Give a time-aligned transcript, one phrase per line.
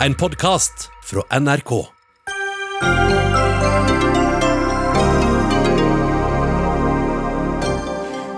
[0.00, 1.70] En podkast fra NRK.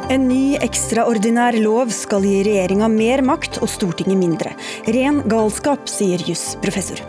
[0.09, 4.55] En ny ekstraordinær lov skal gi regjeringa mer makt og Stortinget mindre.
[4.87, 7.03] Ren galskap, sier jusprofessor.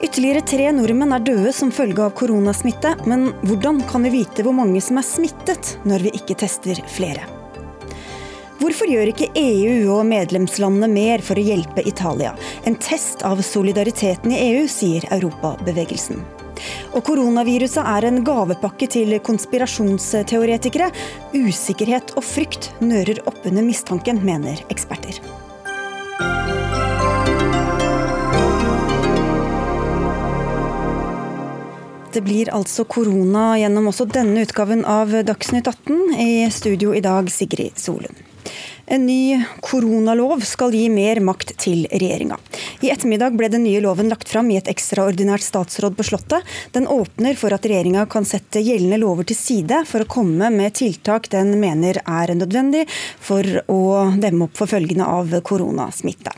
[0.00, 4.56] Ytterligere tre nordmenn er døde som følge av koronasmitte, men hvordan kan vi vite hvor
[4.56, 7.37] mange som er smittet, når vi ikke tester flere?
[8.68, 12.34] Hvorfor gjør ikke EU og medlemslandene mer for å hjelpe Italia?
[12.68, 16.20] En test av solidariteten i EU, sier Europabevegelsen.
[16.92, 20.90] Og koronaviruset er en gavepakke til konspirasjonsteoretikere.
[21.32, 25.16] Usikkerhet og frykt nører oppunder mistanken, mener eksperter.
[32.12, 36.08] Det blir altså korona gjennom også denne utgaven av Dagsnytt 18.
[36.20, 38.27] I studio i dag, Sigrid Solund.
[38.90, 42.38] En ny koronalov skal gi mer makt til regjeringa.
[42.80, 46.46] I ettermiddag ble den nye loven lagt fram i et ekstraordinært statsråd på Slottet.
[46.72, 50.78] Den åpner for at regjeringa kan sette gjeldende lover til side for å komme med
[50.80, 53.82] tiltak den mener er nødvendig for å
[54.16, 56.32] demme opp for følgene av koronasmitte.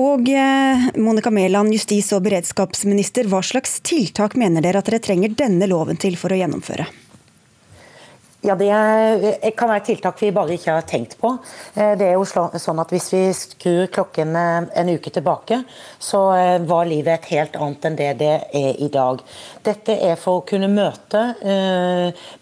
[0.00, 5.34] Og eh, Monica Mæland, justis- og beredskapsminister, hva slags tiltak mener dere at dere trenger
[5.38, 6.86] denne loven til for å gjennomføre?
[8.42, 11.34] Ja, Det kan være tiltak vi bare ikke har tenkt på.
[11.74, 15.58] Eh, det er jo sånn at Hvis vi skrur klokken eh, en uke tilbake,
[15.98, 19.20] så eh, var livet et helt annet enn det det er i dag.
[19.66, 21.22] Dette er for å kunne møte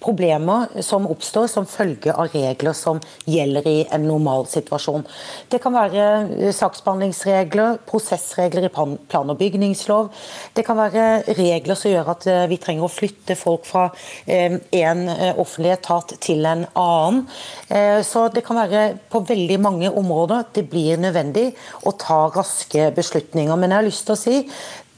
[0.03, 5.05] problemer som oppstår som følge av regler som gjelder i en normal situasjon.
[5.51, 10.11] Det kan være saksbehandlingsregler, prosessregler i plan- og bygningslov.
[10.55, 13.89] Det kan være regler som gjør at vi trenger å flytte folk fra
[14.27, 15.05] en
[15.39, 17.25] offentlig etat til en annen.
[17.69, 21.51] Eh, så det kan være på veldig mange områder det blir nødvendig
[21.87, 23.57] å ta raske beslutninger.
[23.57, 24.37] Men jeg har lyst til å si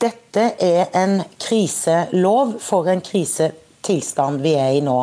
[0.00, 3.50] dette er en kriselov for en krise
[3.90, 4.96] tilstand vi er i nå.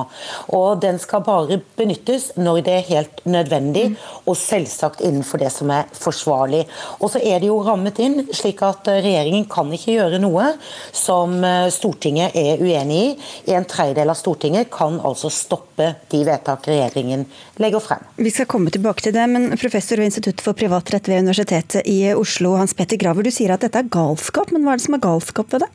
[0.56, 3.90] Og Den skal bare benyttes når det er helt nødvendig,
[4.26, 6.64] og selvsagt innenfor det som er forsvarlig.
[7.02, 10.54] Og så er det jo rammet inn, slik at regjeringen kan ikke gjøre noe
[10.96, 13.10] som eh, Stortinget er uenig i.
[13.58, 17.26] En tredjedel av Stortinget kan altså stoppe de vedtak regjeringen
[17.62, 18.06] legger frem.
[18.18, 22.14] Vi skal komme tilbake til det, men professor ved Institutt for privatrett ved Universitetet i
[22.14, 24.98] Oslo, Hans Petter Graver, du sier at dette er galskap, men hva er det som
[24.98, 25.74] er galskap ved det?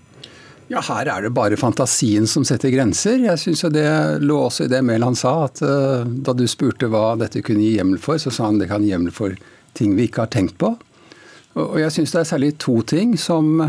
[0.72, 3.18] Ja, Her er det bare fantasien som setter grenser.
[3.20, 3.88] Jeg synes Det
[4.24, 7.74] lå også i det Mæland sa, at uh, da du spurte hva dette kunne gi
[7.76, 9.36] hjemmel for, så sa han det kan gi hjemmel for
[9.76, 10.72] ting vi ikke har tenkt på.
[11.60, 13.66] Og, jeg syns det er særlig to ting som,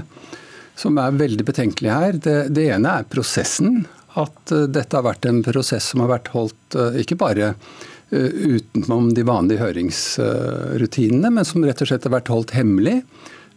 [0.79, 2.15] som er veldig betenkelige her.
[2.23, 3.83] Det, det, ene er prosessen.
[4.15, 7.55] At uh, dette har vært en prosess som har vært holdt uh, ikke bare
[8.13, 12.99] utenom de vanlige høringsrutinene, men som rett og slett har vært holdt hemmelig.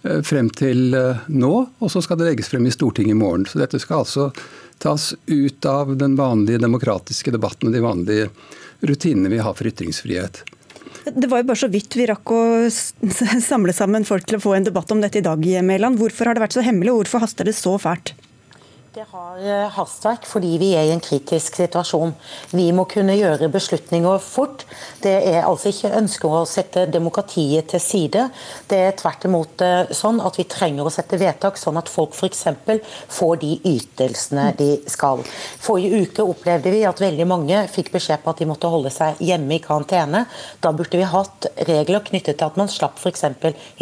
[0.07, 3.47] Eh, frem til eh, nå, og så skal det legges frem i Stortinget i morgen.
[3.49, 4.31] Så dette skal altså
[4.83, 8.29] tas ut av den vanlige demokratiske debatten og de vanlige
[8.87, 10.43] rutinene vi har for ytringsfrihet.
[11.07, 14.57] Det var jo bare så vidt vi rakk å samle sammen folk til å få
[14.57, 16.01] en debatt om dette i dag, Mæland.
[16.01, 18.13] Hvorfor har det vært så hemmelig, og hvorfor haster det så fælt?
[18.97, 22.15] Det har eh, hastverk fordi vi er i en kritisk situasjon.
[22.57, 24.63] Vi må kunne gjøre beslutninger fort.
[25.05, 28.23] Det er altså ikke ønske å sette demokratiet til side.
[28.71, 32.17] Det er tvert imot eh, sånn at vi trenger å sette vedtak sånn at folk
[32.17, 32.41] f.eks.
[33.19, 35.21] får de ytelsene de skal.
[35.67, 39.21] Forrige uke opplevde vi at veldig mange fikk beskjed på at de måtte holde seg
[39.21, 40.25] hjemme i karantene.
[40.65, 43.29] Da burde vi hatt regler knyttet til at man slapp f.eks.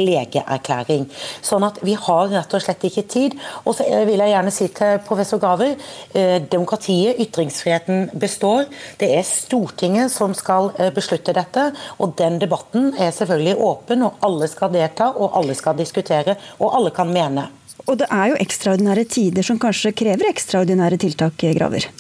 [0.03, 1.07] legeerklæring.
[1.39, 3.41] Sånn at vi har rett og slett ikke tid.
[3.63, 5.75] Og så vil jeg gjerne si til professor Graver.
[6.13, 8.65] Eh, demokratiet, ytringsfriheten, består.
[9.01, 11.69] Det er Stortinget som skal eh, beslutte dette.
[11.99, 16.75] Og den debatten er selvfølgelig åpen, og alle skal delta, og alle skal diskutere, og
[16.79, 17.49] alle kan mene.
[17.85, 21.91] Og det er jo ekstraordinære tider som kanskje krever ekstraordinære tiltak, Graver?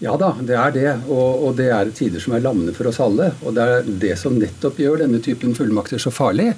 [0.00, 0.90] Ja da, det er det.
[1.12, 3.30] Og, og, det er tider som er lammende for oss alle.
[3.44, 6.54] Og det er det som nettopp gjør denne typen fullmakter så farlig.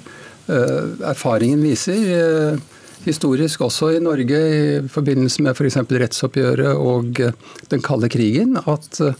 [0.47, 2.63] Uh, erfaringen viser uh,
[3.07, 4.61] historisk også i Norge i
[4.91, 5.79] forbindelse med f.eks.
[5.81, 7.35] For rettsoppgjøret og eh,
[7.73, 9.17] den kalde krigen, at eh,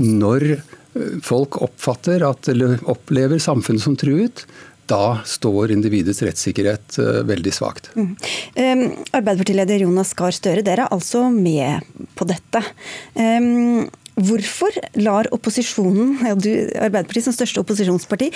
[0.00, 4.44] når eh, folk oppfatter at, eller opplever samfunnet som truet,
[4.90, 7.92] da står individets rettssikkerhet veldig svakt.
[7.94, 8.16] Mm.
[9.14, 11.86] Arbeiderpartileder Jonas Gahr Støre, dere er altså med
[12.18, 12.64] på dette.
[13.14, 13.86] Um,
[14.20, 18.30] hvorfor lar opposisjonen, ja, du, Arbeiderpartiet som største opposisjonsparti,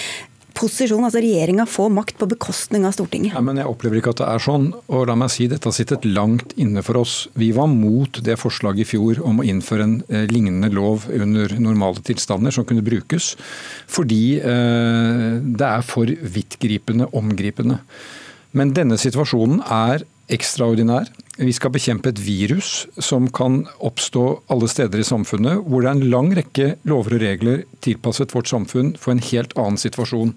[0.55, 3.35] posisjon, altså regjeringa, få makt på bekostning av Stortinget?
[3.37, 4.67] Nei, men Jeg opplever ikke at det er sånn.
[4.89, 7.29] og la meg si Dette har sittet langt inne for oss.
[7.35, 11.55] Vi var mot det forslaget i fjor om å innføre en eh, lignende lov under
[11.59, 13.35] normale tilstander som kunne brukes,
[13.87, 17.81] fordi eh, det er for vidtgripende, omgripende.
[18.55, 21.11] Men denne situasjonen er ekstraordinær.
[21.37, 25.99] Vi skal bekjempe et virus som kan oppstå alle steder i samfunnet, hvor det er
[25.99, 30.37] en lang rekke lover og regler tilpasset vårt samfunn for en helt annen situasjon.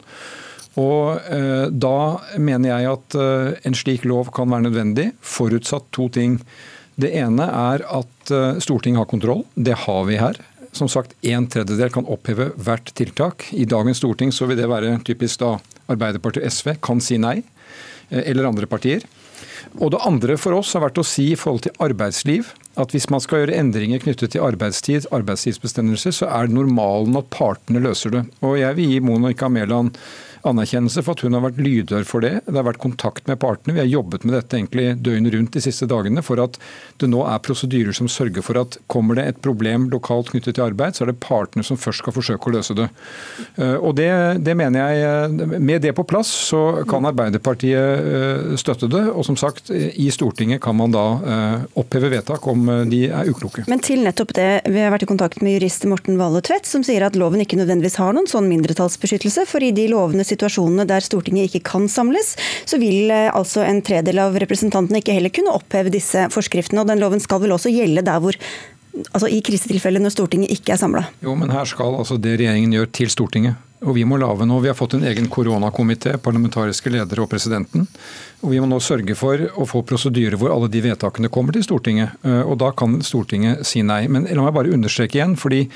[0.78, 1.98] Og eh, Da
[2.42, 6.38] mener jeg at eh, en slik lov kan være nødvendig, forutsatt to ting.
[6.98, 9.44] Det ene er at eh, Stortinget har kontroll.
[9.54, 10.38] Det har vi her.
[10.78, 13.48] Som sagt, En tredjedel kan oppheve hvert tiltak.
[13.54, 15.56] I dagens storting så vil det være typisk da
[15.88, 17.40] Arbeiderpartiet og SV kan si nei,
[18.10, 19.06] eh, eller andre partier.
[19.78, 23.10] Og Det andre for oss har vært å si i forhold til arbeidsliv at hvis
[23.10, 28.14] man skal gjøre endringer knyttet til arbeidstid, arbeidstidsbestemmelser, så er det normalen at partene løser
[28.14, 28.24] det.
[28.46, 29.98] Og Jeg vil gi Monica Mæland
[30.50, 32.34] anerkjennelse for at hun har vært lydhør for det.
[32.48, 33.76] Det har vært kontakt med partene.
[33.78, 36.58] Vi har jobbet med dette egentlig døgnet rundt de siste dagene for at
[37.02, 40.66] det nå er prosedyrer som sørger for at kommer det et problem lokalt knyttet til
[40.66, 42.88] arbeid, så er det partene som først skal forsøke å løse det.
[43.56, 44.10] Eh, og det,
[44.46, 49.04] det mener jeg, eh, Med det på plass så kan Arbeiderpartiet eh, støtte det.
[49.12, 51.06] Og som sagt, i Stortinget kan man da
[51.78, 53.64] oppheve vedtak om de er ukloke.
[53.70, 56.84] Men til nettopp det, vi har vært i kontakt med jurist Morten Valle Tvedt, som
[56.86, 61.04] sier at loven ikke nødvendigvis har noen sånn mindretallsbeskyttelse, for i de lovene situasjonene der
[61.06, 62.36] Stortinget ikke kan samles,
[62.66, 66.86] så vil eh, altså en tredel av representantene ikke heller kunne oppheve disse forskriftene.
[66.86, 68.38] og Den loven skal vel også gjelde der hvor
[69.12, 71.06] altså i krisetilfeller når Stortinget ikke er samla?
[71.26, 73.64] Jo, men her skal altså det regjeringen gjør til Stortinget.
[73.86, 77.86] Og Vi må lave nå, vi har fått en egen koronakomité, parlamentariske ledere og presidenten.
[78.42, 81.66] og Vi må nå sørge for å få prosedyrer hvor alle de vedtakene kommer til
[81.66, 82.18] Stortinget.
[82.26, 84.08] Eh, og Da kan Stortinget si nei.
[84.08, 85.68] Men la meg bare understreke igjen, fordi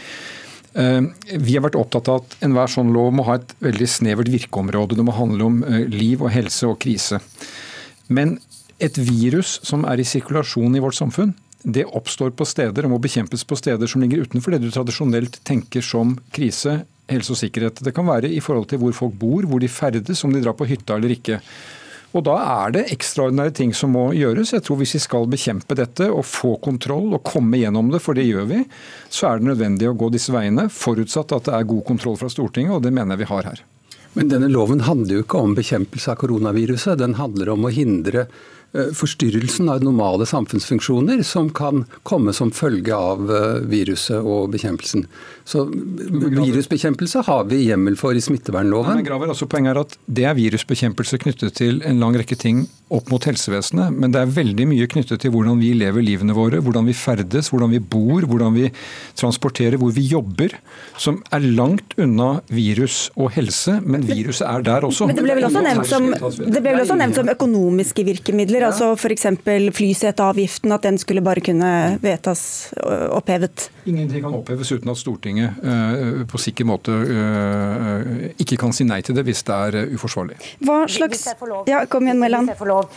[0.74, 4.96] vi har vært opptatt av at enhver sånn lov må ha et veldig snevert virkeområde.
[4.96, 7.20] Det må handle om eh, liv og helse og krise.
[8.08, 8.38] Men
[8.82, 13.02] et virus som er i sirkulasjon i vårt samfunn, det oppstår på steder og må
[13.04, 16.80] bekjempes på steder som ligger utenfor det du tradisjonelt tenker som krise,
[17.12, 17.84] helse og sikkerhet.
[17.84, 20.58] Det kan være i forhold til hvor folk bor, hvor de ferdes, om de drar
[20.58, 21.42] på hytta eller ikke.
[22.12, 24.52] Og Da er det ekstraordinære ting som må gjøres.
[24.52, 28.14] Jeg tror Hvis vi skal bekjempe dette og få kontroll og komme gjennom det, for
[28.14, 28.64] det gjør vi,
[29.10, 32.30] så er det nødvendig å gå disse veiene, forutsatt at det er god kontroll fra
[32.30, 33.64] Stortinget, og det mener jeg vi har her.
[34.14, 37.00] Men denne loven handler jo ikke om bekjempelse av koronaviruset.
[37.00, 38.26] Den handler om å hindre
[38.72, 45.08] forstyrrelsen av normale samfunnsfunksjoner som kan komme som følge av eh, viruset og bekjempelsen.
[45.44, 49.02] Så Virusbekjempelse har vi hjemmel for i smittevernloven.
[49.02, 52.64] men Graver, altså Poenget er at det er virusbekjempelse knyttet til en lang rekke ting
[52.92, 56.60] opp mot helsevesenet, men det er veldig mye knyttet til hvordan vi lever livene våre,
[56.64, 58.70] hvordan vi ferdes, hvordan vi bor, hvordan vi
[59.20, 60.58] transporterer, hvor vi jobber,
[61.00, 65.08] som er langt unna virus og helse, men viruset er der også.
[65.08, 68.61] Men Det ble vel også nevnt som, det ble vel også nevnt som økonomiske virkemidler,
[68.64, 68.72] ja.
[68.72, 69.28] altså f.eks.
[69.78, 71.72] flyseteavgiften, at den skulle bare kunne
[72.02, 72.44] vedtas
[73.12, 73.70] opphevet?
[73.90, 79.02] Ingenting kan oppheves uten at Stortinget uh, på sikker måte uh, ikke kan si nei
[79.06, 80.38] til det hvis det er uforsvarlig.
[80.66, 81.26] Hva slags...
[81.70, 82.52] Ja, kom igjen, Mæland.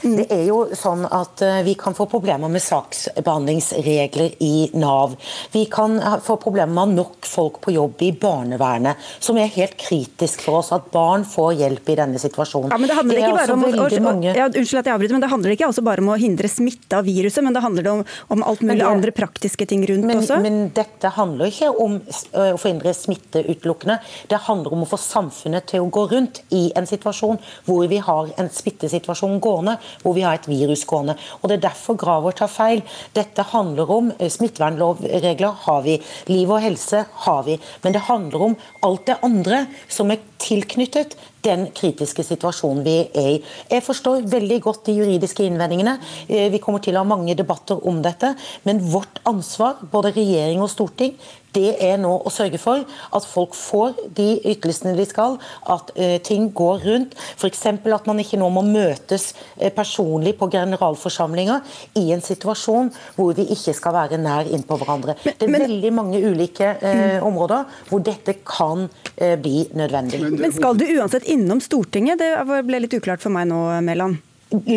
[0.05, 0.17] Mm.
[0.21, 5.17] Det er jo sånn at Vi kan få problemer med saksbehandlingsregler i Nav.
[5.53, 10.45] Vi kan få problemer med nok folk på jobb i barnevernet, som er helt kritisk
[10.45, 10.73] for oss.
[10.75, 12.73] At barn får hjelp i denne situasjonen.
[12.73, 13.65] Ja, men det handler ikke bare om,
[14.05, 14.35] mange...
[14.37, 16.99] ja, Unnskyld at jeg avbryter, men det handler ikke altså bare om å hindre smitte
[16.99, 18.03] av viruset, men det handler om,
[18.35, 18.89] om alt mulig det...
[18.89, 20.39] andre praktiske ting rundt men, også?
[20.45, 23.99] Men dette handler ikke om å forhindre smitte utelukkende.
[24.31, 28.01] Det handler om å få samfunnet til å gå rundt i en situasjon hvor vi
[28.05, 31.17] har en smittesituasjon gående hvor vi har et virus gående.
[31.41, 32.83] Og Det er derfor Graver tar feil.
[33.17, 35.99] Dette handler om smittevernlovregler har vi,
[36.31, 37.59] liv og helse har vi.
[37.85, 43.31] Men det handler om alt det andre som er tilknyttet den kritiske situasjonen vi er
[43.35, 43.39] i.
[43.71, 45.99] Jeg forstår veldig godt de juridiske innvendingene.
[46.29, 48.35] Eh, vi kommer til å ha mange debatter om dette.
[48.65, 51.17] Men vårt ansvar, både regjering og storting,
[51.55, 55.39] det er nå å sørge for at folk får de ytelsene de skal,
[55.71, 57.17] at uh, ting går rundt.
[57.39, 57.65] F.eks.
[57.69, 63.47] at man ikke nå må møtes uh, personlig på generalforsamlinger i en situasjon hvor vi
[63.55, 65.17] ikke skal være nær innpå hverandre.
[65.25, 70.19] Men, det er men, veldig mange ulike uh, områder hvor dette kan bli nødvendig.
[70.35, 72.19] Men skal du uansett innom Stortinget?
[72.19, 74.19] Det ble litt uklart for meg nå, Mæland.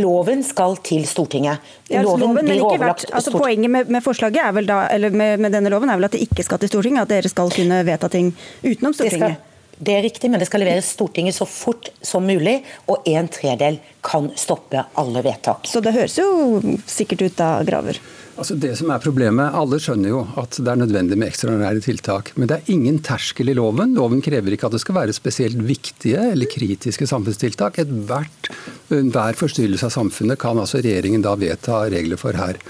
[0.01, 1.63] Loven skal til Stortinget.
[1.89, 5.13] Ja, altså, loven, loven, ikke vært, altså, Poenget med, med, forslaget er vel da, eller
[5.13, 7.05] med, med, denne loven er vel at det ikke skal til Stortinget?
[7.05, 8.31] At dere skal kunne vedta ting
[8.63, 9.37] utenom Stortinget?
[9.37, 12.59] Det, skal, det er riktig, men det skal leveres Stortinget så fort som mulig.
[12.89, 15.67] Og en tredel kan stoppe alle vedtak.
[15.69, 18.01] Så det høres jo sikkert ut da, Graver?
[18.37, 22.29] Altså det som er problemet, Alle skjønner jo at det er nødvendig med ekstraordinære tiltak.
[22.37, 23.95] Men det er ingen terskel i loven.
[23.97, 27.81] Loven krever ikke at det skal være spesielt viktige eller kritiske samfunnstiltak.
[27.81, 28.51] Ethvert,
[28.87, 32.61] Hver forstyrrelse av samfunnet kan altså regjeringen da vedta regler for her.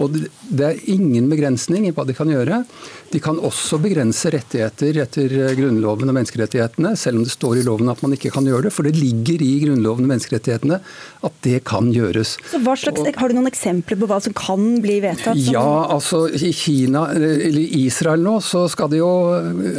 [0.00, 0.14] Og
[0.46, 2.62] Det er ingen begrensning i hva de kan gjøre.
[3.10, 7.90] De kan også begrense rettigheter etter Grunnloven og menneskerettighetene, selv om det står i loven
[7.90, 8.72] at man ikke kan gjøre det.
[8.74, 10.80] For det ligger i Grunnloven og menneskerettighetene
[11.26, 12.36] at det kan gjøres.
[12.46, 15.15] Så slags, Har du noen eksempler på hva som kan bli vedtatt?
[15.36, 19.10] Ja, altså i Kina, eller Israel nå, så de jo,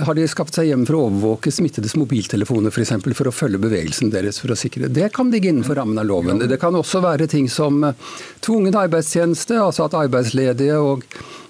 [0.05, 2.95] har de skapt seg hjem for å overvåke smittedes mobiltelefoner f.eks.
[2.97, 6.07] For, for å følge bevegelsen deres for å sikre Det kan ligge innenfor rammen av
[6.09, 6.41] loven.
[6.43, 7.83] Det kan også være ting som
[8.45, 11.05] tvungen arbeidstjeneste, altså at arbeidsledige og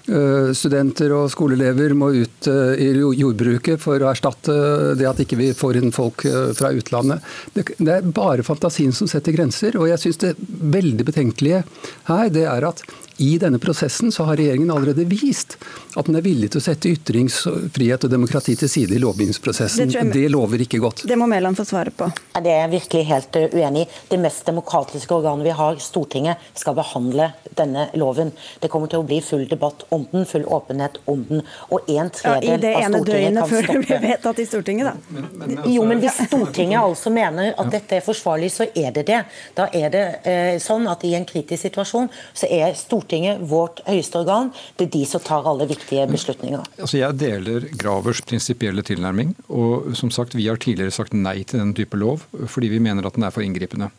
[0.08, 4.54] Eh, studenter og skoleelever må ut eh, i jordbruket for å erstatte
[4.96, 7.26] det at ikke vi får inn folk eh, fra utlandet.
[7.52, 9.76] Det er bare fantasien som setter grenser.
[9.76, 11.60] Og jeg syns det veldig betenkelige
[12.08, 12.80] her, det er at
[13.18, 15.56] i denne prosessen så har regjeringen allerede vist
[15.98, 19.90] at den er villig til å sette ytringsfrihet og demokrati til side i lovgivningsprosessen.
[19.90, 21.02] Det, det, lover ikke godt.
[21.08, 22.06] Det må Mæland få svare på.
[22.38, 23.88] Det er jeg virkelig helt uh, uenig i.
[24.12, 28.30] Det mest demokratiske organet vi har, Stortinget, skal behandle denne loven.
[28.62, 31.42] Det kommer til å bli full debatt om den, full åpenhet om den.
[31.74, 34.94] Og en tredjedel ja, I det ene døgnet før det blir vedtatt i Stortinget, da.
[35.08, 38.94] Men, men, altså, jo, men hvis Stortinget altså mener at dette er forsvarlig, så er
[38.94, 39.20] det det.
[39.58, 43.80] Da er det eh, sånn at i en kritisk situasjon så er Stortinget Stortinget, vårt
[43.86, 46.66] høyeste organ, det er de som tar alle viktige beslutninger.
[46.76, 49.34] Altså jeg deler Gravers prinsipielle tilnærming.
[49.48, 53.06] og som sagt, Vi har tidligere sagt nei til den type lov fordi vi mener
[53.06, 53.90] at den er for inngripende.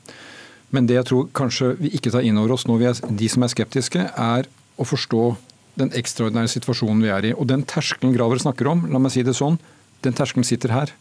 [0.72, 3.30] Men det jeg tror kanskje vi ikke tar inn over oss nå, vi er, de
[3.30, 4.46] som er skeptiske, er
[4.78, 5.36] å forstå
[5.76, 7.34] den ekstraordinære situasjonen vi er i.
[7.34, 9.58] Og den terskelen Graver snakker om, la meg si det sånn,
[10.04, 10.94] den terskelen sitter her.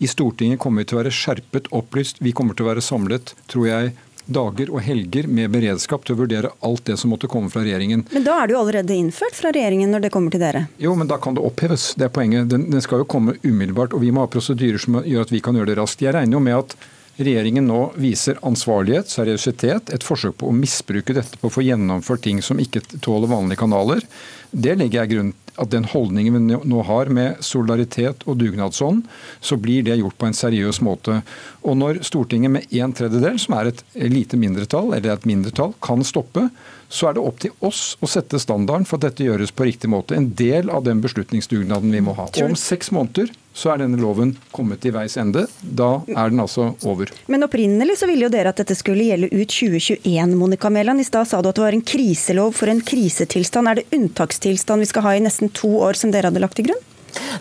[0.00, 2.18] I Stortinget kommer vi til å være skjerpet, opplyst.
[2.20, 3.94] Vi kommer til å være samlet, tror jeg,
[4.26, 8.04] dager og helger med beredskap til å vurdere alt det som måtte komme fra regjeringen.
[8.12, 10.66] Men da er det jo allerede innført fra regjeringen når det kommer til dere?
[10.82, 11.92] Jo, men da kan det oppheves.
[11.98, 12.50] Det er poenget.
[12.52, 15.42] Den, den skal jo komme umiddelbart, og vi må ha prosedyrer som gjør at vi
[15.44, 16.04] kan gjøre det raskt.
[16.04, 16.76] Jeg regner jo med at
[17.16, 22.26] regjeringen nå viser ansvarlighet, seriøsitet, et forsøk på å misbruke dette på å få gjennomført
[22.26, 24.04] ting som ikke tåler vanlige kanaler.
[24.50, 29.04] Det legger jeg grunn at den holdningen vi nå har med solidaritet og dugnadsånd,
[29.40, 31.20] så blir det gjort på en seriøs måte.
[31.66, 36.04] Og når Stortinget med en tredjedel, som er et lite mindretall, eller et mindretall, kan
[36.06, 36.48] stoppe,
[36.88, 39.90] så er det opp til oss å sette standarden for at dette gjøres på riktig
[39.90, 40.14] måte.
[40.14, 42.28] En del av den beslutningsdugnaden vi må ha.
[42.30, 45.46] Og om seks måneder så er denne loven kommet til veis ende.
[45.62, 47.10] Da er den altså over.
[47.32, 51.00] Men opprinnelig så ville jo dere at dette skulle gjelde ut 2021, Monica Mæland.
[51.00, 53.70] I stad sa du at det var en kriselov for en krisetilstand.
[53.70, 56.68] Er det unntakstilstand vi skal ha i nesten to år, som dere hadde lagt til
[56.68, 56.84] grunn?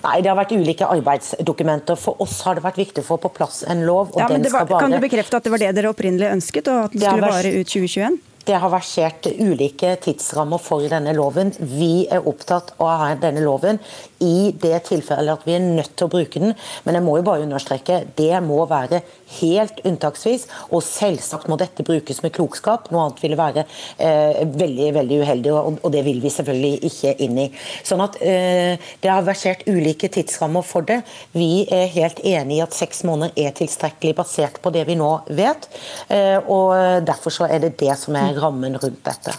[0.05, 1.99] Nei, det har vært ulike arbeidsdokumenter.
[1.99, 4.15] For oss har det vært viktig å få på plass en lov.
[4.15, 4.85] Ja, men var, bare...
[4.85, 7.41] Kan du bekrefte at det var det dere opprinnelig ønsket, og at den skulle vært...
[7.41, 8.23] vare ut 2021?
[8.45, 11.49] Det har versert ulike tidsrammer for denne loven.
[11.57, 13.79] Vi er opptatt av å ha denne loven
[14.25, 16.55] i det tilfellet at vi er nødt til å bruke den.
[16.85, 19.01] Men jeg må jo bare understreke, det må være
[19.39, 20.47] helt unntaksvis.
[20.71, 22.89] Og selvsagt må dette brukes med klokskap.
[22.93, 27.15] Noe annet ville være eh, veldig veldig uheldig, og, og, det vil vi selvfølgelig ikke
[27.25, 27.47] inn i.
[27.85, 31.01] Sånn at eh, Det har versert ulike tidsrammer for det.
[31.35, 35.11] Vi er helt enig i at seks måneder er tilstrekkelig basert på det vi nå
[35.29, 35.69] vet.
[36.09, 36.73] Eh, og
[37.05, 39.35] Derfor så er det det som er rammen rundt dette.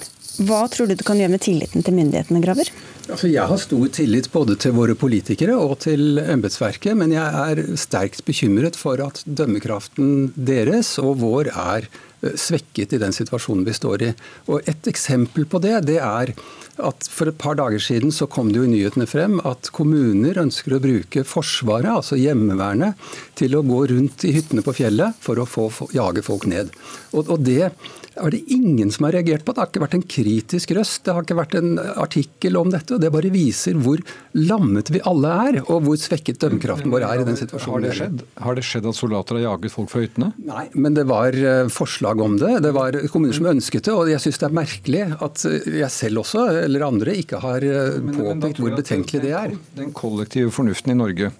[0.46, 2.70] Hva tror du du kan gjøre med tilliten til myndighetene, Graver?
[3.06, 7.60] Altså, jeg har stor tillit både til våre politikere og til embetsverket, men jeg er
[7.78, 13.76] sterkt bekymret for at dømmekraften deres og vår er eh, svekket i den situasjonen vi
[13.78, 14.12] står i.
[14.50, 16.34] Og Et eksempel på det, det er
[16.76, 20.36] at For et par dager siden så kom det jo i nyhetene frem at kommuner
[20.42, 22.98] ønsker å bruke Forsvaret, altså Hjemmevernet,
[23.38, 26.74] til å gå rundt i hyttene på fjellet for å få, jage folk ned.
[27.14, 27.70] Og, og det
[28.16, 29.52] er det ingen som har reagert på.
[29.54, 32.96] Det har ikke vært en kritisk røst, det har ikke vært en artikkel om dette.
[32.96, 34.02] og Det bare viser hvor
[34.36, 37.76] lammet vi alle er, og hvor svekket dømmekraften vår er i den situasjonen.
[37.76, 40.32] Har det skjedd, har det skjedd at soldater har jaget folk fra hyttene?
[40.48, 42.54] Nei, men det var eh, forslag om det.
[42.64, 43.94] Det var kommuner som ønsket det.
[43.96, 47.64] Og jeg syns det er merkelig at eh, jeg selv også, eller andre, ikke har
[47.66, 49.56] eh, påpekt hvor betenkelig det er.
[49.76, 51.32] Den kollektive fornuften i Norge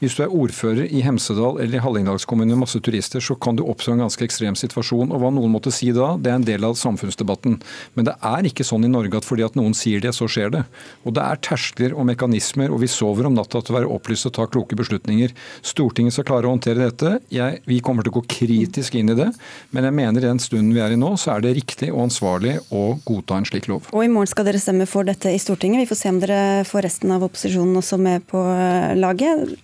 [0.00, 3.66] hvis du er ordfører i Hemsedal eller i Hallingdalskommunen med masse turister, så kan du
[3.68, 5.12] oppstå en ganske ekstrem situasjon.
[5.12, 7.58] Og hva noen måtte si da, det er en del av samfunnsdebatten.
[7.98, 10.54] Men det er ikke sånn i Norge at fordi at noen sier det, så skjer
[10.54, 10.62] det.
[11.04, 14.30] Og det er terskler og mekanismer, og vi sover om natta til å være opplyst
[14.30, 15.34] og ta kloke beslutninger.
[15.66, 17.18] Stortinget skal klare å håndtere dette.
[17.34, 19.28] Jeg, vi kommer til å gå kritisk inn i det,
[19.76, 22.06] men jeg mener i den stunden vi er i nå, så er det riktig og
[22.06, 23.92] ansvarlig å godta en slik lov.
[23.92, 25.84] Og i morgen skal dere stemme for dette i Stortinget.
[25.84, 28.40] Vi får se om dere får resten av opposisjonen også med på
[28.96, 29.58] laget.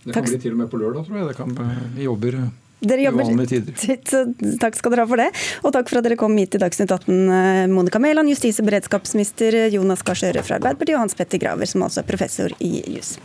[0.00, 0.32] Det kan Takk.
[0.32, 1.28] bli til og med på lørdag, tror jeg.
[1.28, 1.54] Det kan,
[1.96, 2.40] vi jobber
[2.80, 3.28] dere jobber,
[4.62, 5.28] takk skal dere ha for det.
[5.60, 8.70] Og takk for at dere kom hit til Dagsnytt 18, eh, Monica Mæland, justis- og
[8.70, 12.80] beredskapsminister Jonas Gahr Støre fra Arbeiderpartiet, og Hans Petter Graver, som altså er professor i
[12.88, 13.18] jus.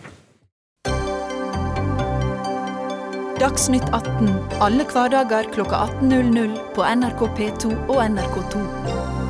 [3.40, 4.32] Dagsnytt 18
[4.64, 9.25] alle hverdager klokka 18.00 på NRK P2 og NRK2.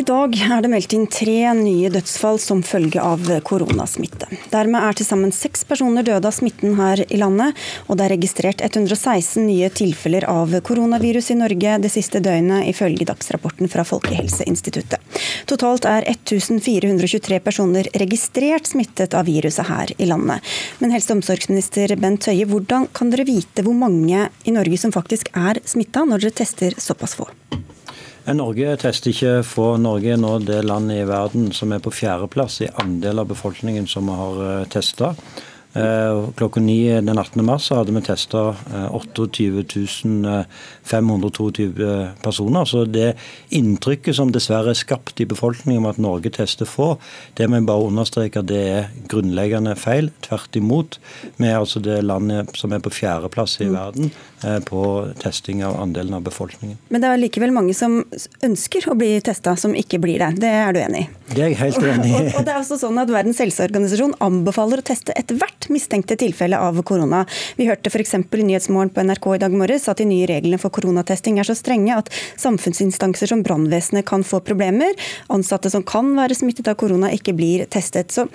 [0.00, 4.30] I dag er det meldt inn tre nye dødsfall som følge av koronasmitte.
[4.48, 8.14] Dermed er til sammen seks personer døde av smitten her i landet, og det er
[8.14, 15.20] registrert 116 nye tilfeller av koronavirus i Norge det siste døgnet, ifølge dagsrapporten fra Folkehelseinstituttet.
[15.50, 20.40] Totalt er 1423 personer registrert smittet av viruset her i landet.
[20.80, 24.96] Men helse- og omsorgsminister Bent Høie, hvordan kan dere vite hvor mange i Norge som
[24.96, 27.28] faktisk er smitta, når dere tester såpass få?
[28.28, 29.66] Norge tester ikke få.
[29.80, 33.88] Norge er nå det landet i verden som er på fjerdeplass i andel av befolkningen
[33.88, 35.14] som har eh, testa.
[35.72, 37.44] Eh, klokka ni den 18.
[37.46, 38.56] mars hadde vi testa
[38.90, 40.44] 28
[40.82, 42.64] 522 personer.
[42.64, 43.14] Så det
[43.54, 46.96] inntrykket som dessverre er skapt i befolkningen om at Norge tester få,
[47.38, 50.10] det må jeg bare understreke det er grunnleggende feil.
[50.26, 50.98] Tvert imot.
[51.38, 53.76] Vi er altså det landet som er på fjerdeplass i mm.
[53.76, 54.10] verden
[54.42, 54.82] eh, på
[55.22, 56.80] testing av andelen av befolkningen.
[56.90, 58.00] Men det er likevel mange som
[58.42, 60.32] ønsker å bli testa, som ikke blir det.
[60.42, 61.08] Det er du enig i?
[61.30, 62.18] Det er jeg helt enig i.
[62.18, 65.14] og, og det er også sånn at Verdens helseorganisasjon anbefaler å teste
[65.60, 67.26] ethvert mistenkte tilfelle av korona.
[67.56, 68.14] Vi hørte f.eks.
[68.14, 71.54] i Nyhetsmorgen på NRK i dag morges at de nye reglene for koronatesting er så
[71.54, 74.94] strenge at samfunnsinstanser som brannvesenet kan få problemer.
[75.28, 78.12] Ansatte som kan være smittet av korona, ikke blir testet.
[78.12, 78.26] Så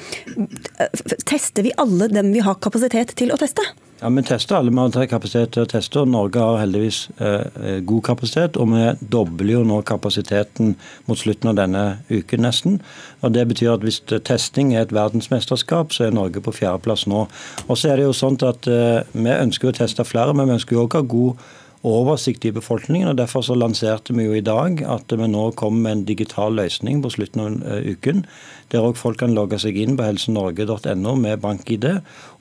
[0.77, 0.89] eh,
[1.25, 3.62] tester vi alle dem vi har kapasitet til å teste?
[4.05, 4.71] Ja, Vi tester alle.
[4.71, 6.00] Vi har kapasitet til å teste.
[6.00, 8.57] og Norge har heldigvis eh, eh, god kapasitet.
[8.57, 10.75] Og vi dobler jo nå kapasiteten
[11.07, 12.81] mot slutten av denne uken nesten.
[13.24, 17.25] Og Det betyr at hvis testing er et verdensmesterskap, så er Norge på fjerdeplass nå.
[17.67, 20.59] Og så er det jo sånn at eh, Vi ønsker å teste flere, men vi
[20.59, 21.50] ønsker jo også å ha god
[21.86, 23.10] oversikt i befolkningen.
[23.12, 26.56] og Derfor så lanserte vi jo i dag at vi nå kommer med en digital
[26.58, 28.25] løsning på slutten av eh, uken,
[28.74, 31.88] der òg folk kan logge seg inn på helsenorge.no med bank-ID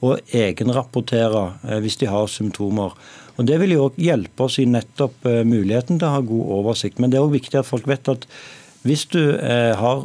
[0.04, 2.96] og egenrapportere eh, hvis de har symptomer.
[3.36, 6.52] Og Det vil jo også hjelpe oss i nettopp eh, muligheten til å ha god
[6.60, 7.00] oversikt.
[7.00, 8.28] Men det er òg viktig at folk vet at
[8.84, 10.02] hvis du har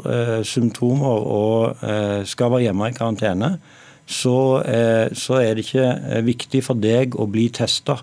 [0.47, 1.81] symptomer og
[2.31, 3.49] skal være hjemme i karantene,
[4.07, 4.63] så,
[5.11, 7.97] så er det ikke viktig for deg å bli testa.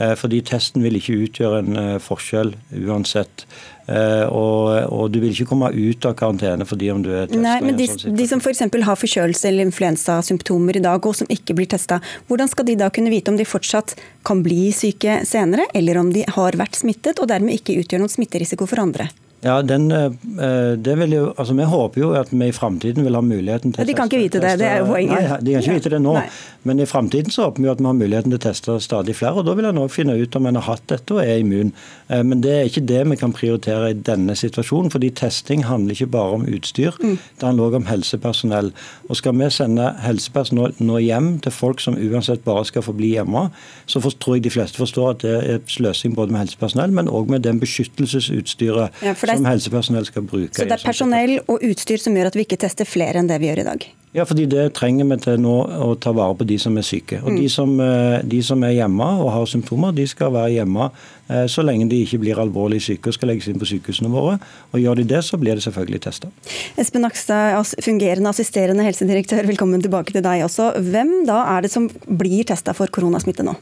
[0.00, 2.54] Eh, fordi testen vil ikke utgjøre en eh, forskjell
[2.86, 3.44] uansett.
[3.90, 7.42] Eh, og, og, du vil ikke komme ut av karantene fordi om du er testa.
[7.42, 8.62] Nei, men de, sånn de som f.eks.
[8.86, 12.88] har forkjølelse eller influensasymptomer i dag, og som ikke blir testa, hvordan skal de da
[12.94, 13.96] kunne vite om de fortsatt
[14.26, 18.14] kan bli syke senere, eller om de har vært smittet og dermed ikke utgjør noen
[18.14, 19.10] smitterisiko for andre?
[19.40, 23.14] Ja, den, eh, det vil jo, altså Vi håper jo at vi i framtiden vil
[23.16, 23.88] ha muligheten til å teste.
[23.88, 25.16] De kan ikke vite det, det er jo poenget.
[25.16, 26.12] Nei, de kan ikke vite det nå.
[26.18, 26.26] Nei.
[26.68, 29.40] Men i framtiden så håper vi at vi har muligheten til å teste stadig flere.
[29.40, 31.72] og Da vil en òg finne ut om en har hatt dette og er immun.
[32.10, 34.90] Eh, men det er ikke det vi kan prioritere i denne situasjonen.
[34.90, 37.18] fordi testing handler ikke bare om utstyr, mm.
[37.40, 38.72] det handler òg om helsepersonell.
[39.08, 43.14] Og Skal vi sende helsepersonell nå hjem til folk som uansett bare skal få bli
[43.16, 43.50] hjemme,
[43.86, 47.28] så tror jeg de fleste forstår at det er sløsing både med helsepersonell, men òg
[47.28, 49.00] med den beskyttelsesutstyret.
[49.02, 50.52] Ja, er, som helsepersonell skal bruke.
[50.56, 53.40] Så det er personell og utstyr som gjør at vi ikke tester flere enn det
[53.42, 53.88] vi gjør i dag?
[54.10, 55.52] Ja, fordi det trenger vi til nå
[55.86, 57.20] å ta vare på de som er syke.
[57.22, 57.36] Og mm.
[57.38, 60.88] de, som, eh, de, som, er hjemme og har symptomer, de skal være hjemme
[61.30, 64.40] eh, så lenge de ikke blir alvorlig syke og skal legges inn på sykehusene våre.
[64.74, 66.32] Og Gjør de det, så blir det selvfølgelig testa.
[66.80, 67.54] Espen Nakstad,
[67.86, 70.72] fungerende assisterende helsedirektør, velkommen tilbake til deg også.
[70.90, 73.54] Hvem da er det som blir testa for koronasmitte nå?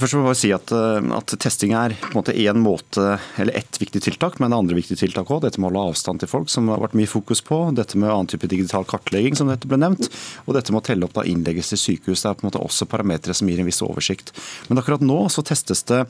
[0.00, 3.18] Først må jeg bare si at, eh, at testing er på en måte en måte,
[3.36, 5.42] eller ett viktig tiltak, men det er andre viktige tiltak òg.
[5.44, 7.58] Dette med å holde avstand til folk, som har vært mye fokus på.
[7.76, 10.08] Dette med annen type digital kartlegging, som dette ble nevnt.
[10.46, 12.24] Og dette med å telle opp da innlegges til sykehus.
[12.24, 14.32] Det er på en måte også parametere som gir en viss oversikt.
[14.70, 16.00] Men akkurat nå så testes det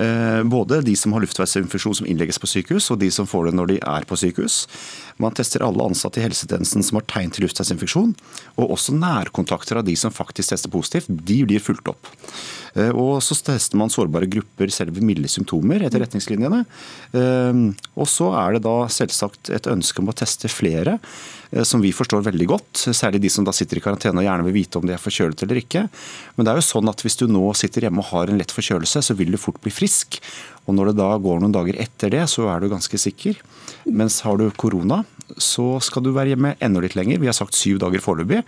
[0.00, 3.56] eh, både de som har luftveisinfeksjon som innlegges på sykehus, og de som får det
[3.60, 4.64] når de er på sykehus.
[5.20, 8.16] Man tester alle ansatte i helsetjenesten som har tegn til luftveisinfeksjon,
[8.56, 11.08] og også nærkontakter av de som faktisk tester positivt.
[11.08, 12.14] De blir fulgt opp.
[12.76, 16.62] Eh, og så tester man sårbare grupper selv ved milde symptomer etter retningslinjene.
[17.16, 17.62] Eh,
[17.98, 20.98] og så er det da selvsagt et ønske om å teste flere,
[21.50, 22.86] eh, som vi forstår veldig godt.
[22.86, 25.46] Særlig de som da sitter i karantene og gjerne vil vite om de er forkjølet
[25.46, 25.86] eller ikke.
[26.36, 28.54] Men det er jo sånn at hvis du nå sitter hjemme og har en lett
[28.54, 30.20] forkjølelse, så vil du fort bli frisk.
[30.66, 33.38] Og når det da går noen dager etter det, så er du ganske sikker.
[33.86, 35.04] Mens har du korona,
[35.42, 37.20] så skal du være hjemme enda litt lenger.
[37.22, 38.42] Vi har sagt syv dager foreløpig.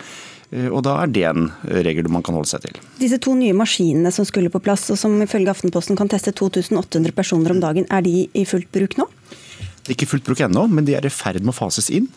[0.50, 1.50] Eh, og da er det en
[1.84, 2.78] regel man kan holde seg til.
[3.00, 7.14] Disse to nye maskinene som skulle på plass, og som ifølge Aftenposten kan teste 2800
[7.16, 9.08] personer om dagen, er de i fullt bruk nå?
[9.88, 12.10] Det er ikke fullt bruk ennå, men de er i ferd med å fases inn.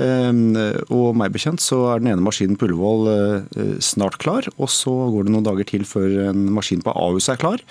[0.00, 0.56] Ehm,
[0.92, 4.92] og meg bekjent så er den ene maskinen på Ullevål eh, snart klar, og så
[5.12, 7.64] går det noen dager til før en maskin på Ahus er klar.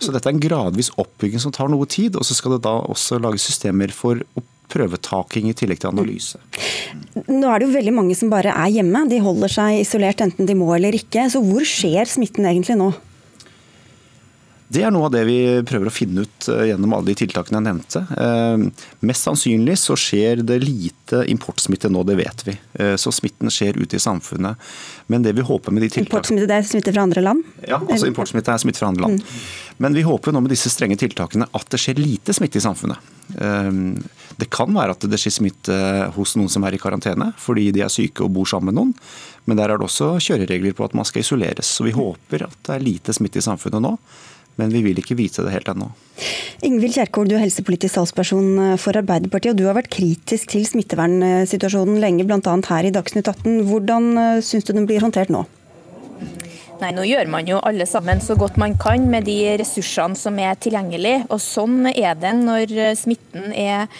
[0.00, 2.76] Så dette er en gradvis oppbygging som tar noe tid, og så skal det da
[2.92, 4.20] også lages systemer for
[4.70, 6.40] prøvetaking i tillegg til analyse.
[7.26, 9.04] Nå er det jo veldig mange som bare er hjemme.
[9.10, 11.28] De holder seg isolert enten de må eller ikke.
[11.32, 12.92] Så hvor skjer smitten egentlig nå?
[14.70, 17.58] Det er noe av det vi prøver å finne ut eh, gjennom alle de tiltakene
[17.58, 18.02] jeg nevnte.
[18.14, 22.54] Eh, mest sannsynlig så skjer det lite importsmitte nå, det vet vi.
[22.78, 24.70] Eh, så smitten skjer ute i samfunnet.
[25.10, 27.42] Men det vi håper med de tiltakene Importsmitte det er smitte fra andre land?
[27.66, 29.26] Ja, altså importsmitte er smitte fra andre land.
[29.26, 29.69] Mm.
[29.80, 33.00] Men vi håper nå med disse strenge tiltakene at det skjer lite smitte i samfunnet.
[34.40, 35.76] Det kan være at det skjer smitte
[36.16, 38.92] hos noen som er i karantene fordi de er syke og bor sammen med noen.
[39.48, 41.70] Men der er det også kjøreregler på at man skal isoleres.
[41.70, 43.96] Så vi håper at det er lite smitte i samfunnet nå
[44.60, 45.88] men vi vil ikke vite det helt ennå.
[46.66, 52.00] Ingvild Kjerkol, du er helsepolitisk talsperson for Arbeiderpartiet, og du har vært kritisk til smittevernsituasjonen
[52.02, 52.56] lenge, bl.a.
[52.68, 53.62] her i Dagsnytt 18.
[53.70, 55.46] Hvordan eh, syns du den blir håndtert nå?
[56.80, 60.38] Nei, Nå gjør man jo alle sammen så godt man kan med de ressursene som
[60.40, 61.26] er tilgjengelig.
[61.28, 63.90] Og Sånn er det når smitten er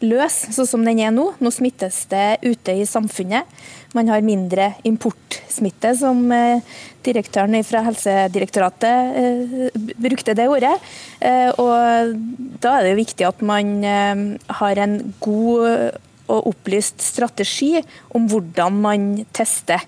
[0.00, 1.26] løs, sånn som den er nå.
[1.36, 3.44] Nå smittes det ute i samfunnet.
[3.92, 6.64] Man har mindre importsmitte, som eh,
[7.04, 10.76] direktøren fra Helsedirektoratet eh, brukte det ordet.
[11.20, 12.16] Eh, og
[12.62, 15.98] da er det jo viktig at man har en god
[16.30, 17.74] og opplyst strategi
[18.14, 19.82] om hvordan man tester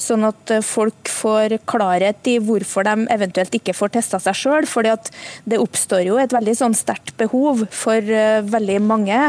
[0.00, 4.68] sånn at eh, folk får klarhet i hvorfor de eventuelt ikke får testa seg sjøl.
[4.68, 9.20] For det oppstår jo et veldig sånn sterkt behov for eh, veldig mange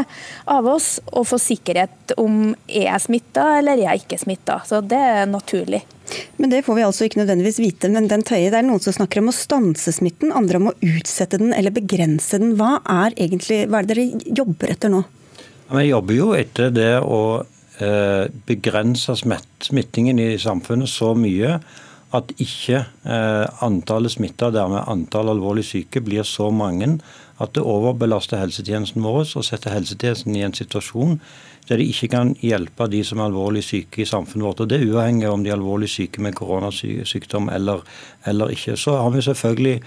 [0.48, 4.60] av oss å få sikkerhet om er jeg smitta eller er jeg ikke smitta.
[4.68, 5.84] Så det er naturlig.
[6.40, 7.90] Men det får vi altså ikke nødvendigvis vite.
[7.92, 10.76] Men den tøye, det er noen som snakker om å stanse smitten, andre om å
[10.80, 12.56] utsette den eller begrense den.
[12.60, 15.04] Hva er egentlig, hva er det dere jobber etter nå?
[15.68, 17.20] Vi jobber jo etter det å
[17.78, 21.60] begrense smittingen i samfunnet så mye
[22.16, 26.96] at ikke eh, antallet smitta, dermed antall alvorlig syke, blir så mange
[27.38, 31.18] at det overbelaster helsetjenesten vår og setter helsetjenesten i en situasjon
[31.68, 34.60] der de ikke kan hjelpe de som er alvorlig syke i samfunnet vårt.
[34.64, 37.82] og Det er uavhengig av om de er alvorlig syke med koronasykdom eller,
[38.24, 38.76] eller ikke.
[38.80, 39.82] Så har vi selvfølgelig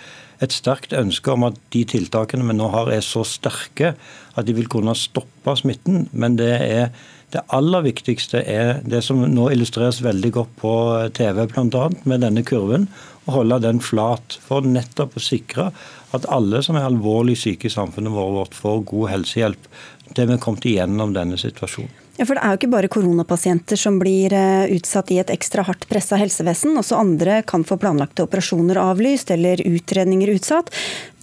[0.45, 3.95] et sterkt ønske om at de tiltakene vi nå har er så sterke
[4.37, 6.05] at de vil kunne stoppe smitten.
[6.13, 6.93] Men det er
[7.31, 10.73] det aller viktigste er det som nå illustreres veldig godt på
[11.15, 11.87] TV, bl.a.
[12.03, 12.89] med denne kurven.
[13.29, 15.69] Å holde den flat for nettopp å sikre
[16.15, 19.67] at alle som er alvorlig syke i samfunnet vårt, får god helsehjelp
[20.11, 21.97] til vi er kommet igjennom denne situasjonen.
[22.19, 25.63] Ja, for Det er jo ikke bare koronapasienter som blir eh, utsatt i et ekstra
[25.65, 26.75] hardt pressa helsevesen.
[26.77, 30.69] Også andre kan få planlagte operasjoner avlyst eller utredninger utsatt.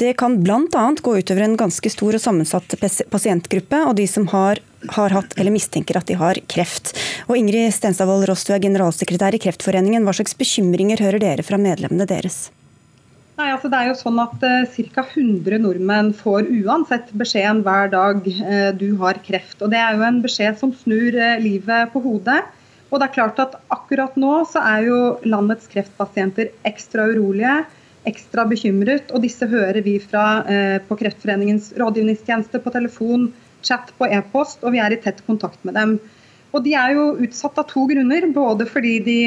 [0.00, 0.86] Det kan bl.a.
[0.96, 2.74] gå utover en ganske stor og sammensatt
[3.12, 4.64] pasientgruppe, og de som har
[4.94, 6.94] har hatt eller mistenker at de har kreft.
[7.26, 10.06] Og Ingrid Stenstadvold Ross, du er generalsekretær i Kreftforeningen.
[10.06, 12.48] Hva slags bekymringer hører dere fra medlemmene deres?
[13.38, 15.04] Nei, altså det er jo sånn at uh, Ca.
[15.04, 19.60] 100 nordmenn får uansett beskjeden hver dag uh, du har kreft.
[19.62, 22.40] og Det er jo en beskjed som snur uh, livet på hodet.
[22.88, 27.60] Og det er klart at Akkurat nå så er jo landets kreftpasienter ekstra urolige,
[28.10, 29.12] ekstra bekymret.
[29.14, 33.30] og Disse hører vi fra uh, på Kreftforeningens rådgivningstjeneste på telefon,
[33.66, 35.98] chat på e-post, og vi er i tett kontakt med dem.
[36.56, 38.24] Og De er jo utsatt av to grunner.
[38.32, 39.18] Både fordi de,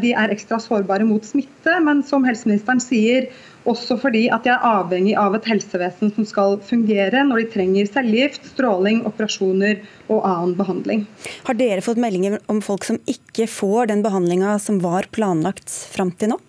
[0.00, 3.28] de, er ekstra sårbare mot smitte, men som helseministeren sier,
[3.68, 7.90] også fordi at de er avhengig av et helsevesen som skal fungere når de trenger
[7.92, 11.04] cellegift, stråling, operasjoner og annen behandling.
[11.44, 16.14] Har dere fått meldinger om folk som ikke får den behandlinga som var planlagt fram
[16.16, 16.40] til nå?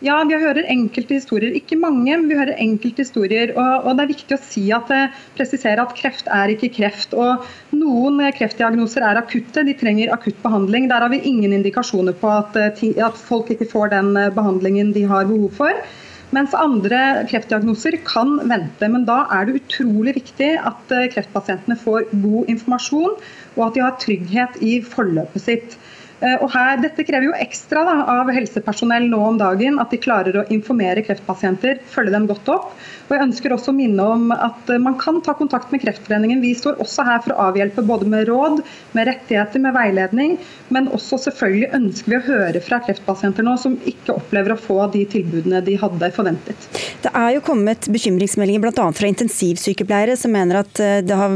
[0.00, 1.52] Ja, vi hører enkelte historier.
[1.52, 3.50] Ikke mange, men vi hører enkelte historier.
[3.52, 7.12] Og, og det er viktig å si at, eh, presisere at kreft er ikke kreft.
[7.12, 7.44] og
[7.76, 10.88] Noen kreftdiagnoser er akutte, de trenger akutt behandling.
[10.88, 14.94] Der har vi ingen indikasjoner på at, eh, at folk ikke får den eh, behandlingen
[14.96, 15.84] de har behov for.
[16.32, 18.88] Mens andre kreftdiagnoser kan vente.
[18.88, 23.18] Men da er det utrolig viktig at kreftpasientene får god informasjon,
[23.58, 25.79] og at de har trygghet i forløpet sitt.
[26.20, 30.00] Eh, og her, dette krever jo ekstra da, av helsepersonell nå om dagen, at de
[30.02, 32.74] klarer å informere kreftpasienter, følge dem godt opp.
[33.10, 36.38] Og jeg ønsker også å minne om at eh, man kan ta kontakt med Kreftforeningen.
[36.44, 38.60] Vi står også her for å avhjelpe både med råd,
[38.94, 40.36] med rettigheter, med veiledning.
[40.70, 44.78] Men også selvfølgelig ønsker vi å høre fra kreftpasienter nå som ikke opplever å få
[44.94, 46.68] de tilbudene de hadde forventet.
[47.02, 48.86] Det er jo kommet bekymringsmeldinger bl.a.
[48.94, 51.34] fra intensivsykepleiere som mener at eh, det har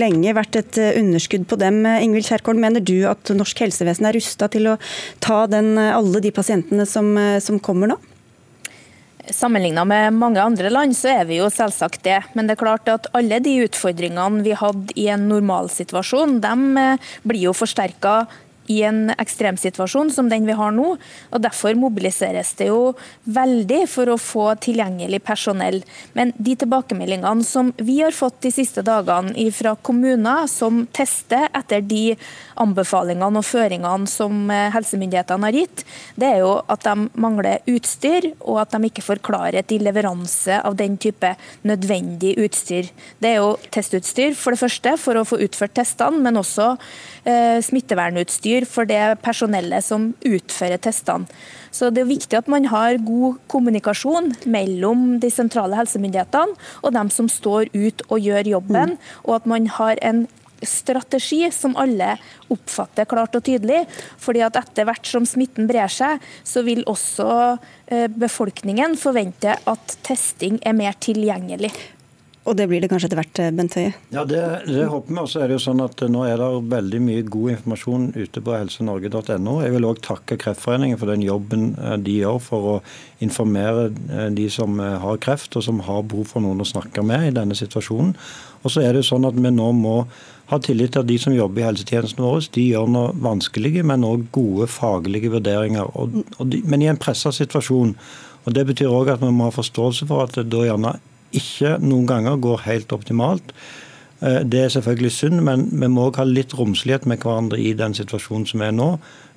[0.00, 1.84] lenge vært et underskudd på dem.
[1.84, 4.80] Ingvild Kjerkol, mener du at norsk helsevesen er rusta til å
[5.20, 7.12] ta den, alle de pasientene som,
[7.44, 8.00] som kommer nå?
[9.34, 12.20] Sammenligna med mange andre land, så er vi jo selvsagt det.
[12.38, 17.08] Men det er klart at alle de utfordringene vi hadde i en normalsituasjon, de eh,
[17.26, 18.20] blir jo forsterka
[18.72, 20.96] i en ekstremsituasjon som den vi har nå.
[21.30, 25.82] og Derfor mobiliseres det jo veldig for å få tilgjengelig personell.
[26.16, 31.84] Men de tilbakemeldingene som vi har fått de siste dagene fra kommuner som tester etter
[31.86, 32.16] de
[32.60, 35.84] anbefalingene og føringene som eh, helsemyndighetene har gitt,
[36.16, 40.60] det er jo at de mangler utstyr, og at de ikke får klarhet i leveranse
[40.62, 41.34] av den type
[41.68, 42.90] nødvendig utstyr.
[43.22, 46.74] Det er jo testutstyr for det første for å få utført testene, men også
[47.26, 51.26] smittevernutstyr for det personellet som utfører testene.
[51.76, 57.10] Så Det er viktig at man har god kommunikasjon mellom de sentrale helsemyndighetene og dem
[57.12, 60.26] som står ut og gjør jobben, og at man har en
[60.62, 62.14] strategi som alle
[62.52, 63.84] oppfatter klart og tydelig.
[64.16, 67.58] fordi at Etter hvert som smitten brer seg, så vil også
[67.88, 71.72] eh, befolkningen forvente at testing er mer tilgjengelig.
[72.46, 73.92] Og det blir det kanskje etter hvert, Bent Høie?
[74.14, 75.18] Ja, det, det håper vi.
[75.18, 78.54] også er det jo sånn at Nå er det veldig mye god informasjon ute på
[78.54, 79.56] helsenorge.no.
[79.64, 82.76] Jeg vil òg takke Kreftforeningen for den jobben eh, de gjør for å
[83.26, 87.02] informere eh, de som eh, har kreft og som har behov for noen å snakke
[87.06, 88.14] med i denne situasjonen.
[88.62, 89.96] Og så er det jo sånn at vi nå må
[90.50, 94.06] ha tillit til at de som jobber i helsetjenesten vår, de gjør noe vanskelige, men
[94.06, 95.90] òg gode faglige vurderinger.
[95.98, 97.96] Og, og de, men i en pressa situasjon.
[98.46, 100.94] Og Det betyr òg at vi må ha forståelse for at det da gjerne
[101.38, 103.54] ikke noen ganger går helt optimalt.
[104.24, 107.74] Eh, det er selvfølgelig synd, men vi må også ha litt romslighet med hverandre i
[107.76, 108.88] den situasjonen som er nå.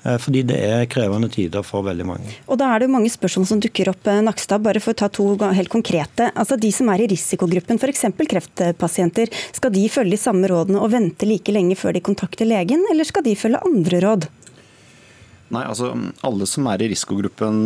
[0.07, 2.35] Eh, fordi det er krevende tider for veldig mange.
[2.47, 4.63] Og Da er det jo mange spørsmål som dukker opp, eh, Nakstad.
[4.63, 6.31] Bare for å ta to helt konkrete.
[6.33, 8.05] Altså De som er i risikogruppen, f.eks.
[8.15, 9.27] kreftpasienter.
[9.51, 13.03] Skal de følge de samme rådene og vente like lenge før de kontakter legen, eller
[13.03, 14.29] skal de følge andre råd?
[15.51, 17.65] Nei, altså Alle som er i risikogruppen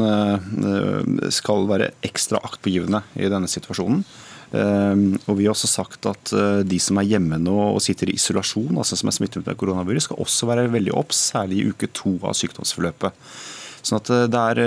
[1.30, 4.06] skal være ekstra aktpågivende i denne situasjonen.
[4.53, 8.11] Eh, og Vi har også sagt at eh, de som er hjemme nå og sitter
[8.11, 11.67] i isolasjon, altså som er smittet med koronavirus, skal også være veldig obs, særlig i
[11.73, 13.27] uke to av sykdomsforløpet.
[13.83, 14.61] Sånn at det er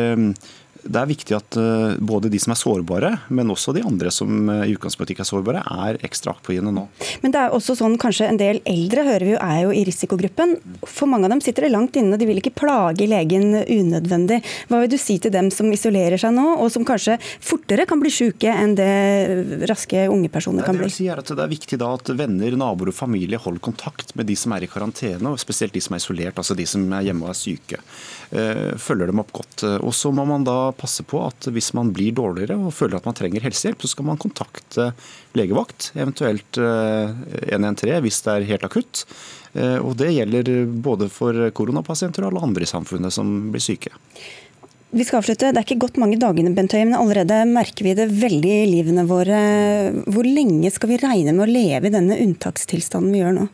[0.87, 4.51] det er viktig at eh, både de som er sårbare, men også de andre som
[4.53, 6.87] eh, i utgangspunktet ikke er sårbare, er ekstra aktpågivende nå.
[7.22, 9.85] Men det er også sånn kanskje en del eldre hører vi jo er jo i
[9.88, 10.57] risikogruppen.
[10.87, 14.40] For mange av dem sitter det langt inne, de vil ikke plage legen unødvendig.
[14.70, 18.03] Hva vil du si til dem som isolerer seg nå, og som kanskje fortere kan
[18.03, 20.90] bli syke enn det raske unge personer kan bli?
[20.90, 24.14] Det, si er at det er viktig da at venner, naboer og familie holder kontakt
[24.18, 26.85] med de som er i karantene, og spesielt de som er isolert, altså de som
[26.96, 27.83] er hjemme og er syke.
[28.31, 29.62] Eh, følger dem opp godt.
[29.79, 33.07] Og så må man da passe på at hvis man blir dårligere og føler at
[33.07, 34.91] man trenger helsehjelp, så skal man kontakte
[35.39, 39.05] legevakt, eventuelt 113 eh, hvis det er helt akutt.
[39.55, 43.95] Eh, og Det gjelder både for koronapasienter og alle andre i samfunnet som blir syke.
[44.97, 45.51] Vi skal avslutte.
[45.53, 48.69] Det er ikke gått mange dagene, Bent Høie, men allerede merker vi det veldig i
[48.71, 49.39] livene våre.
[50.09, 53.47] Hvor lenge skal vi regne med å leve i denne unntakstilstanden vi gjør nå?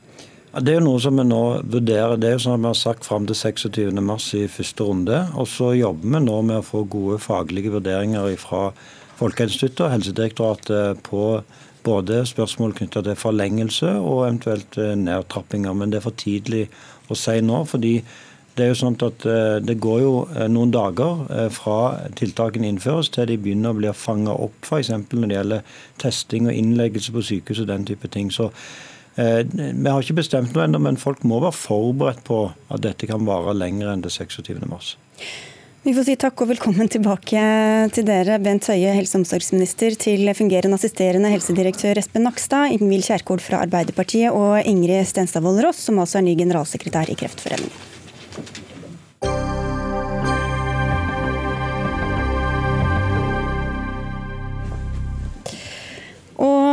[0.53, 2.19] Det er noe som vi nå vurderer.
[2.21, 5.21] Det er jo som vi har sagt fram til 26.3 i første runde.
[5.41, 8.67] Og så jobber vi nå med å få gode faglige vurderinger fra
[9.17, 11.23] Folkehelseinstituttet og Helsedirektoratet på
[11.87, 15.73] både spørsmål knytta til forlengelse og eventuelt eh, nedtrappinger.
[15.73, 16.67] Men det er for tidlig
[17.09, 17.65] å si nå.
[17.65, 17.97] fordi
[18.53, 21.81] det er jo sånn at eh, det går jo eh, noen dager fra
[22.21, 24.93] tiltakene innføres til de begynner å bli fanga opp, f.eks.
[25.01, 28.29] når det gjelder testing og innleggelse på sykehus og den type ting.
[28.29, 28.53] Så
[29.17, 33.27] vi har ikke bestemt noe ennå, men folk må være forberedt på at dette kan
[33.29, 34.63] vare lenger enn det 26.
[34.71, 34.95] mars.
[35.83, 37.41] Vi får si takk og velkommen tilbake
[37.91, 43.43] til dere, Bent Høie, helse- og omsorgsminister, til fungerende assisterende helsedirektør Espen Nakstad, Ingvild Kjerkol
[43.43, 47.92] fra Arbeiderpartiet og Ingrid Stenstad Wold Ross, som altså er ny generalsekretær i Kreftforeningen.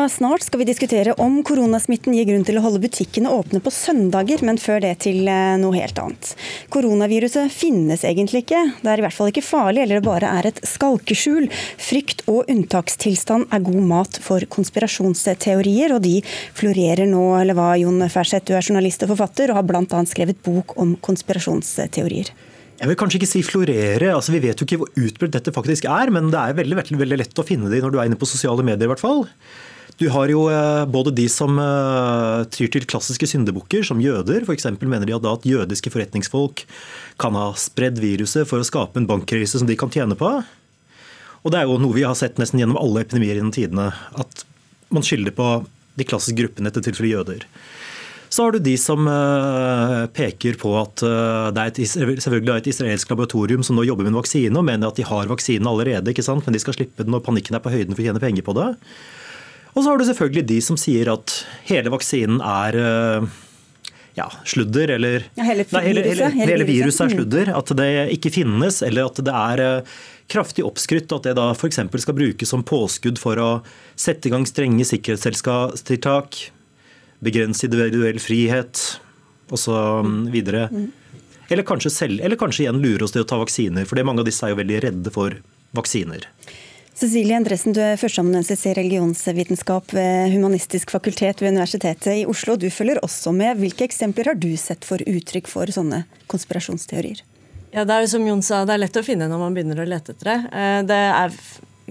[0.07, 4.43] Snart skal vi diskutere om koronasmitten gir grunn til å holde butikkene åpne på søndager,
[4.45, 6.31] men før det til eh, noe helt annet.
[6.73, 8.61] Koronaviruset finnes egentlig ikke.
[8.79, 11.49] Det er i hvert fall ikke farlig, eller det bare er et skalkeskjul.
[11.89, 16.19] Frykt og unntakstilstand er god mat for konspirasjonsteorier, og de
[16.57, 20.05] florerer nå, eller hva, Jon Ferseth, du er journalist og forfatter, og har bl.a.
[20.07, 22.31] skrevet bok om konspirasjonsteorier.
[22.79, 25.87] Jeg vil kanskje ikke si florere, altså vi vet jo ikke hvor utbredt dette faktisk
[25.91, 28.19] er, men det er veldig, veldig, veldig lett å finne det når du er inne
[28.19, 28.87] på sosiale medier.
[28.87, 29.25] i hvert fall.
[29.99, 34.45] Du har jo eh, både de som eh, tyr til klassiske syndebukker, som jøder.
[34.47, 34.69] F.eks.
[34.79, 36.63] mener de at, jødiske forretningsfolk
[37.19, 40.31] kan ha spredd viruset for å skape en bankkrise som de kan tjene på.
[41.43, 43.89] Og det er jo noe vi har sett nesten gjennom alle epidemier gjennom tidene.
[44.15, 44.45] At
[44.87, 45.49] man skylder på
[45.99, 47.43] de klassiske gruppene, etter tilfelle jøder.
[48.31, 52.67] Så har du de som uh, peker på at det er et, selvfølgelig er et
[52.69, 56.13] israelsk laboratorium som nå jobber med en vaksine og mener at de har vaksinen allerede,
[56.13, 56.45] ikke sant?
[56.45, 58.55] men de skal slippe den når panikken er på høyden for å tjene penger på
[58.59, 58.69] det.
[59.79, 61.33] Og så har du selvfølgelig de som sier at
[61.69, 63.27] hele vaksinen er eh,
[64.17, 67.13] ja, sludder, eller ja, hele, nei, hele, hele, hele, viruset er mm.
[67.15, 67.51] sludder.
[67.55, 67.87] At det
[68.17, 69.97] ikke finnes, eller at det er eh,
[70.35, 71.15] kraftig oppskrytt.
[71.15, 71.79] At det da f.eks.
[72.03, 73.49] skal brukes som påskudd for å
[73.95, 76.43] sette i gang strenge sikkerhetstiltak,
[77.23, 78.83] begrense individuell frihet
[79.47, 79.71] osv.
[80.35, 80.89] Mm.
[81.47, 83.87] Eller kanskje selv, eller kanskje igjen lure oss til å ta vaksiner.
[83.87, 85.39] For mange av disse er jo veldig redde for
[85.79, 86.27] vaksiner.
[86.99, 92.57] Cecilie Endresen, du er førsteamanuensis i religionsvitenskap ved Humanistisk fakultet ved Universitetet i Oslo.
[92.59, 93.55] Du følger også med.
[93.61, 97.21] Hvilke eksempler har du sett for uttrykk for sånne konspirasjonsteorier?
[97.71, 99.79] Ja, Det er jo som Jon sa, det er lett å finne når man begynner
[99.79, 100.37] å lete etter det.
[100.51, 101.39] Eh, det er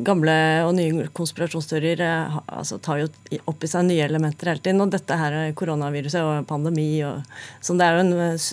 [0.04, 0.34] gamle
[0.66, 3.08] og nye konspirasjonsteorier eh, altså, tar jo
[3.50, 4.82] opp i seg nye elementer hele tiden.
[4.84, 7.24] Og dette her koronaviruset og pandemi og
[7.64, 8.46] sånn, det er jo en eh,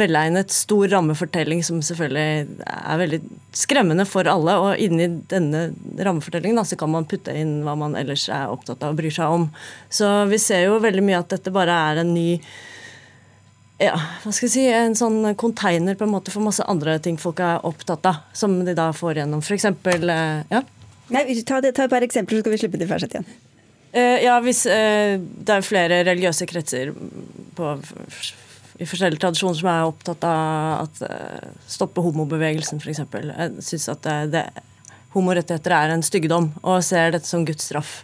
[0.00, 3.20] velegnet stor rammefortelling som selvfølgelig er veldig
[3.56, 4.56] skremmende for alle.
[4.64, 8.82] Og inni denne rammefortellingen da, så kan man putte inn hva man ellers er opptatt
[8.84, 9.48] av og bryr seg om.
[9.92, 12.28] Så vi ser jo veldig mye at dette bare er en ny
[13.80, 17.16] ja, hva skal jeg si, en sånn container på en måte for masse andre ting
[17.20, 19.40] folk er opptatt av, som de da får gjennom.
[19.56, 20.60] Eksempel, eh, ja.
[21.10, 23.30] Nei, ta, det, ta et par eksempler, så skal vi slippe til Ferseth igjen.
[23.90, 26.92] Uh, ja, hvis uh, det er flere religiøse kretser
[27.58, 27.72] på,
[28.78, 33.02] i forskjellige tradisjoner som er opptatt av at uh, stoppe homobevegelsen, f.eks.
[33.02, 34.44] Jeg syns at det, det,
[35.16, 37.96] homorettigheter er en styggedom, og ser dette som Guds straff.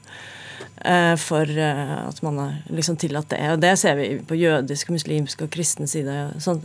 [0.84, 3.40] Eh, for eh, at man har liksom tillatt det.
[3.54, 6.14] Og det ser vi på jødisk, muslimsk og kristen side.
[6.42, 6.62] Sånn.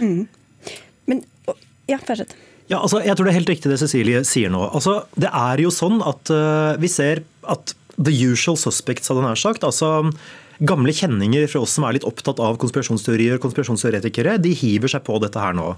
[0.00, 0.26] Mm.
[1.08, 1.24] Men,
[1.88, 2.36] ja, fortsett.
[2.70, 4.62] Ja, altså, jeg tror det er helt riktig det Cecilie sier nå.
[4.68, 9.40] Altså, det er jo sånn at uh, vi ser at the usual suspects, hadde nær
[9.40, 9.66] sagt.
[9.66, 10.12] altså
[10.60, 15.02] Gamle kjenninger fra oss som er litt opptatt av konspirasjonsteorier og konspirasjonsteoretikere, de hiver seg
[15.06, 15.72] på dette her nå.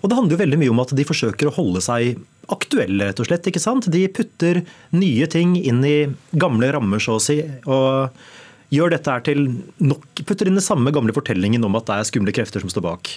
[0.00, 2.16] Og Det handler jo veldig mye om at de forsøker å holde seg
[2.50, 3.46] aktuelle, rett og slett.
[3.46, 3.90] ikke sant?
[3.92, 4.62] De putter
[4.96, 5.96] nye ting inn i
[6.32, 7.42] gamle rammer, så å si.
[7.66, 8.10] og
[8.72, 9.42] gjør dette her til
[9.84, 12.86] nok, putter inn den samme gamle fortellingen om at det er skumle krefter som står
[12.86, 13.10] bak.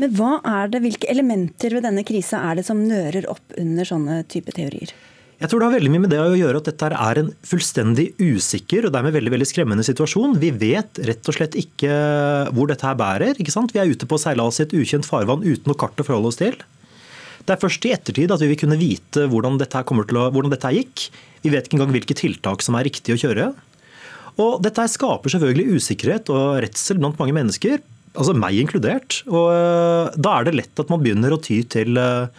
[0.00, 3.86] Men hva er det, Hvilke elementer ved denne krisa er det som nører opp under
[3.88, 4.94] sånne type teorier?
[5.34, 8.06] Jeg tror det har veldig mye med det å gjøre at dette er en fullstendig
[8.22, 10.38] usikker og dermed veldig veldig skremmende situasjon.
[10.40, 11.96] Vi vet rett og slett ikke
[12.54, 13.34] hvor dette her bærer.
[13.36, 13.74] ikke sant?
[13.74, 16.40] Vi er ute på seilas i et ukjent farvann uten noe kart å forholde oss
[16.40, 16.56] til.
[17.44, 20.72] Det er først i ettertid at vi vil kunne vite hvordan dette, å, hvordan dette
[20.78, 21.08] gikk.
[21.44, 23.50] Vi vet ikke engang hvilke tiltak som er riktig å kjøre.
[24.40, 27.82] Og Dette skaper selvfølgelig usikkerhet og redsel blant mange mennesker,
[28.16, 29.20] altså meg inkludert.
[29.30, 32.32] Og eh, Da er det lett at man begynner å ty til uh,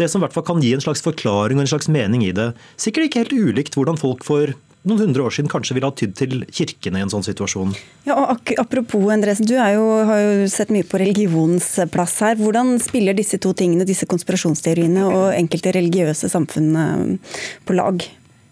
[0.00, 2.34] det som i hvert fall kan gi en slags forklaring og en slags mening i
[2.36, 2.50] det.
[2.80, 4.52] Sikkert ikke helt ulikt hvordan folk for
[4.88, 7.74] noen hundre år siden kanskje ville ha tydd til kirkene i en sånn situasjon.
[8.08, 12.38] Ja, og Apropos Endresen, du jo, har jo sett mye på religionens plass her.
[12.40, 17.36] Hvordan spiller disse to tingene, disse konspirasjonsteoriene og enkelte religiøse samfunn eh,
[17.68, 18.06] på lag?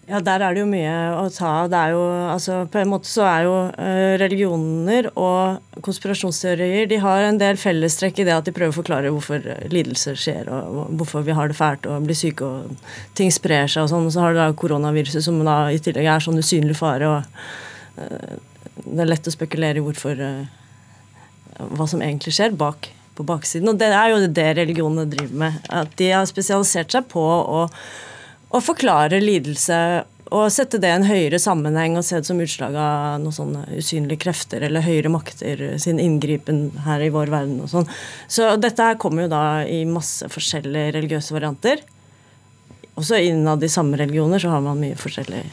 [0.09, 1.75] Ja, der er det jo mye å ta av.
[2.33, 7.61] Altså, på en måte så er jo uh, religioner og konspirasjonsteorier de har en del
[7.61, 11.53] fellestrekk i det at de prøver å forklare hvorfor lidelser skjer, og hvorfor vi har
[11.53, 12.89] det fælt og blir syke og
[13.21, 14.09] ting sprer seg og sånn.
[14.09, 17.13] Og så har du da koronaviruset som da i tillegg er sånn usynlig fare.
[17.13, 18.35] og uh,
[18.81, 20.59] Det er lett å spekulere i hvorfor uh,
[21.77, 23.69] hva som egentlig skjer bak på baksiden.
[23.69, 25.65] Og det er jo det religionene driver med.
[25.69, 27.67] At de har spesialisert seg på å
[28.49, 29.79] å forklare lidelse
[30.29, 33.63] og sette det i en høyere sammenheng og se det som utslag av noen sånne
[33.79, 37.63] usynlige krefter eller høyere makter sin inngripen her i vår verden.
[37.65, 37.89] og sånn.
[38.29, 41.81] Så dette her kommer jo da i masse forskjellige religiøse varianter.
[42.99, 45.47] Også innad i samme religioner så har man mye forskjellig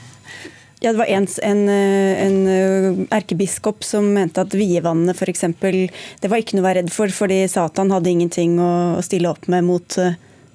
[0.83, 5.45] ja, Det var en, en, en erkebiskop som mente at vievannene f.eks.
[6.19, 9.47] Det var ikke noe å være redd for, fordi Satan hadde ingenting å stille opp
[9.47, 9.97] med mot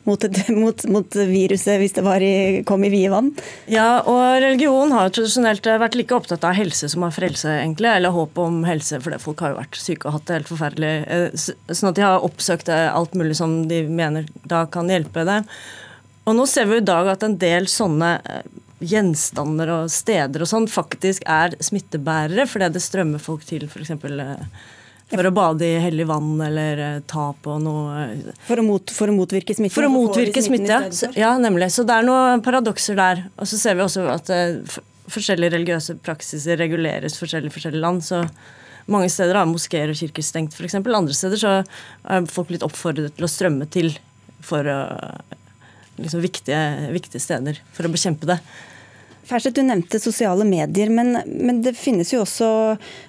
[0.08, 3.32] mot, mot, mot, viruset hvis det i, kom i vide vann.
[3.70, 7.90] Ja, og religion har jo tradisjonelt vært like opptatt av helse som av frelse, egentlig.
[7.92, 10.94] Eller håp om helse, for folk har jo vært syke og hatt det helt forferdelig.
[11.04, 15.46] Eh, sånn at de har oppsøkt alt mulig som de mener da kan hjelpe dem.
[16.28, 18.42] Og nå ser vi i dag at en del sånne eh,
[18.80, 23.92] gjenstander og steder og sånn faktisk er smittebærere, fordi det strømmer folk til f.eks.
[25.10, 28.92] For å bade i hellig vann eller uh, ta på noe eh, For å, mot,
[28.94, 29.74] for å motvirke smitte?
[29.74, 31.10] For å motvirke smitte, ja.
[31.18, 31.32] ja.
[31.42, 31.72] nemlig.
[31.74, 33.24] Så det er noen paradokser der.
[33.34, 34.78] Og så ser vi også at uh,
[35.10, 38.06] forskjellige religiøse praksiser reguleres forskjellig i forskjellige land.
[38.06, 38.22] så
[38.90, 40.78] mange steder har moskeer og kirker stengt, f.eks.
[40.80, 43.92] Andre steder så er folk blitt oppfordret til å strømme til
[44.42, 44.78] for å,
[46.00, 46.58] liksom viktige,
[46.94, 48.40] viktige steder for å bekjempe det.
[49.28, 52.50] Ferseth, du nevnte sosiale medier, men, men, det finnes jo også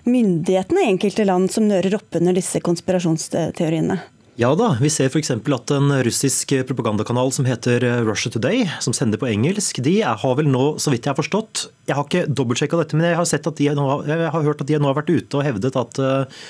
[0.10, 4.02] myndighetene i enkelte land som nører opp under disse konspirasjonsteoriene?
[4.40, 5.33] Ja da, vi ser f.eks.
[5.35, 10.48] at en russisk propagandakanal som heter Russia Today, som sender på engelsk, de har vel
[10.50, 13.71] nå, så vidt jeg har forstått Jeg har ikke dobbeltsjekka dette, men jeg har, de
[13.77, 16.46] nå, jeg har hørt at de nå har vært ute og hevdet at uh,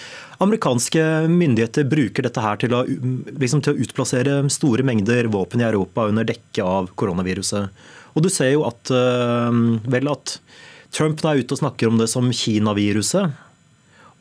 [0.46, 5.68] amerikanske myndigheter bruker dette her til å, liksom, til å utplassere store mengder våpen i
[5.68, 7.84] Europa under dekke av koronaviruset.
[8.16, 9.52] Og du ser jo at, uh,
[9.92, 10.38] vel, at
[10.92, 13.32] Trump nå er ute og snakker om det som Kina-viruset.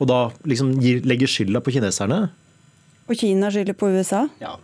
[0.01, 2.23] Og da liksom legger skylda på kineserne.
[3.09, 4.25] Og Kina skylder på USA?
[4.41, 4.55] Ja,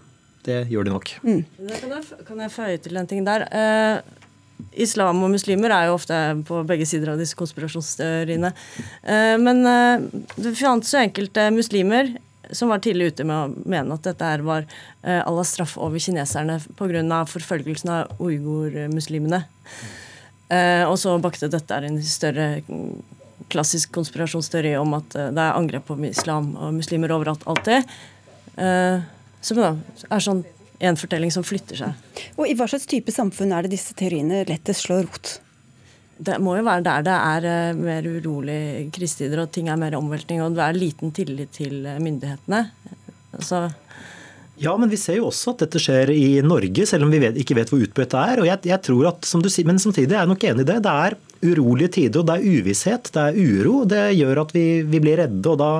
[0.47, 1.11] det gjør de nok.
[1.21, 1.43] Mm.
[1.67, 3.45] Kan, jeg, kan jeg føye til en ting der?
[3.51, 4.15] Eh,
[4.81, 6.17] islam og muslimer er jo ofte
[6.47, 8.53] på begge sider av disse konspirasjonsteoriene.
[9.03, 10.07] Eh, men eh,
[10.39, 12.15] det fantes jo enkelte muslimer
[12.51, 14.65] som var tidlig ute med å mene at dette var
[15.03, 17.21] eh, Allahs straff over kineserne pga.
[17.25, 19.43] forfølgelsen av uigur-muslimene.
[20.49, 22.61] Eh, og så bakte dette en større
[23.51, 27.87] klassisk konspirasjonsteori om at eh, det er angrep på islam og muslimer overalt alltid.
[28.55, 29.01] Eh,
[29.41, 29.73] som da
[30.09, 30.45] er sånn
[30.79, 32.23] en fortelling som flytter seg.
[32.37, 35.37] Og I hva slags type samfunn er det disse teoriene lettest slår rot?
[36.17, 38.61] Det må jo være der det er uh, mer urolig
[38.95, 42.63] krisetider og ting er mer omveltning og det er liten tillit til uh, myndighetene.
[43.43, 43.67] Så
[44.57, 47.35] ja, men vi ser jo også at dette skjer i Norge, selv om vi vet,
[47.37, 48.39] ikke vet hvor utbredt det er.
[48.41, 50.69] og jeg, jeg, tror at, som du sier, Men samtidig er jeg nok enig i
[50.71, 50.77] det.
[50.87, 53.83] Det er urolige tider, og det er uvisshet, det er uro.
[53.85, 55.71] Det gjør at vi, vi blir redde, og da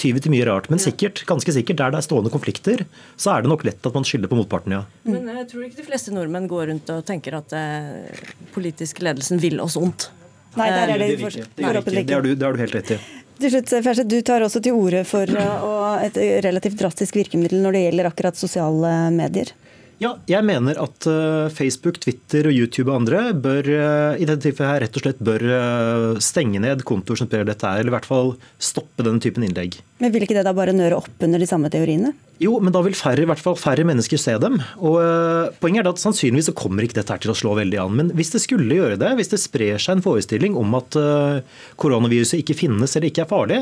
[0.00, 0.68] tyver til mye rart.
[0.72, 2.84] Men sikkert, ganske sikkert der det er stående konflikter,
[3.20, 4.82] så er det nok lett at man skylder på motparten, ja.
[5.08, 8.22] Men jeg tror ikke de fleste nordmenn går rundt og tenker at eh,
[8.54, 10.08] politisk ledelsen vil oss ondt.
[10.54, 12.94] Nei, der er det, det, for, det, er det, du, det har du helt rett
[12.94, 12.98] i.
[13.42, 17.76] Til slutt, Ferset, Du tar også til orde for eh, et relativt drastisk virkemiddel når
[17.76, 19.50] det gjelder akkurat sosiale medier.
[20.02, 24.48] Ja, jeg mener at uh, Facebook, Twitter og YouTube og andre bør uh, i dette
[24.48, 27.92] tilfellet her rett og slett bør uh, stenge ned kontoer som sprer dette her, eller
[27.92, 29.78] i hvert fall stoppe denne typen innlegg.
[30.02, 32.12] Men Vil ikke det da bare nøre opp under de samme teoriene?
[32.42, 34.58] Jo, men da vil færre, i hvert fall færre mennesker se dem.
[34.82, 34.98] Og
[35.62, 37.94] Poenget er at sannsynligvis så kommer ikke dette her til å slå veldig an.
[38.00, 40.98] Men hvis det skulle gjøre det, hvis det sprer seg en forestilling om at
[41.80, 43.60] koronaviruset ikke finnes eller ikke er farlig,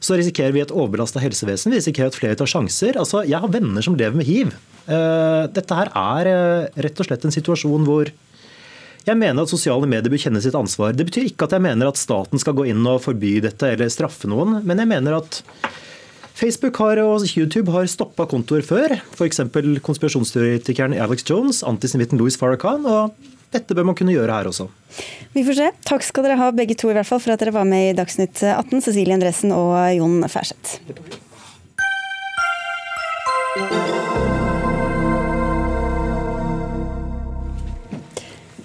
[0.00, 1.72] så risikerer vi et overbelasta helsevesen.
[1.72, 2.98] Vi risikerer at flere tar sjanser.
[3.00, 4.54] Altså, Jeg har venner som lever med hiv.
[4.84, 8.10] Eh, dette her er eh, rett og slett en situasjon hvor
[9.04, 10.94] jeg mener at sosiale medier bør kjenne sitt ansvar.
[10.96, 13.92] Det betyr ikke at jeg mener at staten skal gå inn og forby dette eller
[13.92, 15.42] straffe noen, men jeg mener at
[16.34, 18.96] Facebook har, og YouTube har stoppa kontoer før.
[19.14, 19.38] F.eks.
[19.86, 22.88] konspirasjonsteoretikeren Alex Jones, antisemitten Louis Farrakhan.
[22.88, 23.14] og
[23.54, 24.68] dette bør man kunne gjøre her også.
[25.34, 25.68] Vi får se.
[25.88, 27.96] Takk skal dere ha begge to i hvert fall for at dere var med i
[27.98, 30.78] Dagsnytt 18, Cecilie Endresen og Jon Færseth.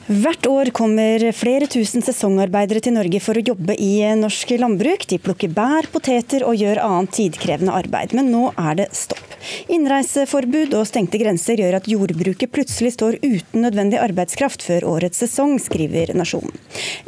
[0.09, 5.05] Hvert år kommer flere tusen sesongarbeidere til Norge for å jobbe i norsk landbruk.
[5.05, 8.17] De plukker bær, poteter og gjør annet tidkrevende arbeid.
[8.17, 9.28] Men nå er det stopp.
[9.71, 15.57] Innreiseforbud og stengte grenser gjør at jordbruket plutselig står uten nødvendig arbeidskraft før årets sesong,
[15.61, 16.53] skriver Nasjonen.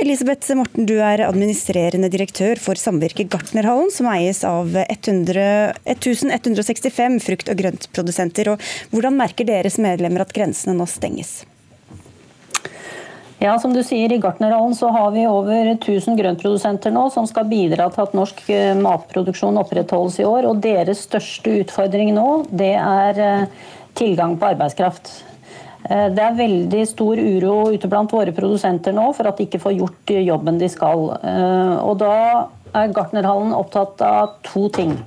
[0.01, 5.45] Elisabeth Morten, du er administrerende direktør for samvirket Gartnerhallen, som eies av 100,
[5.85, 8.53] 1165 frukt- og grøntprodusenter.
[8.53, 11.41] Og hvordan merker deres medlemmer at grensene nå stenges?
[13.41, 17.47] Ja, som du sier, I Gartnerhallen så har vi over 1000 grøntprodusenter nå som skal
[17.49, 20.45] bidra til at norsk eh, matproduksjon opprettholdes i år.
[20.45, 25.09] og Deres største utfordring nå det er eh, tilgang på arbeidskraft.
[25.89, 29.63] Eh, det er veldig stor uro ute blant våre produsenter nå for at de ikke
[29.65, 31.09] får gjort jobben de skal.
[31.81, 32.13] Og Da
[32.77, 34.99] er Gartnerhallen opptatt av to ting.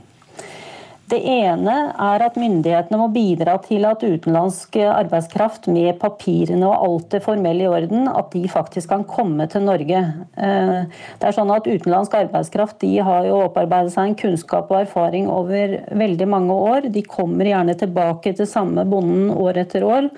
[1.04, 7.10] Det ene er at myndighetene må bidra til at utenlandsk arbeidskraft med papirene og alt
[7.12, 10.00] det formelle i orden, at de faktisk kan komme til Norge.
[10.00, 10.78] Eh,
[11.20, 15.28] det er sånn at Utenlandsk arbeidskraft de har jo opparbeidet seg en kunnskap og erfaring
[15.28, 16.88] over veldig mange år.
[16.94, 20.08] De kommer gjerne tilbake til samme bonden år etter år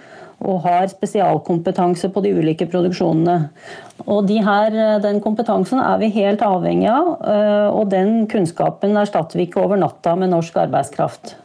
[0.44, 3.48] og har spesialkompetanse på de ulike produksjonene.
[4.06, 8.96] Og de her, eh, Den kompetansen er vi helt avhengig av, eh, og den kunnskapen
[8.96, 11.36] erstatter vi ikke over natta med norsk arbeidskraft.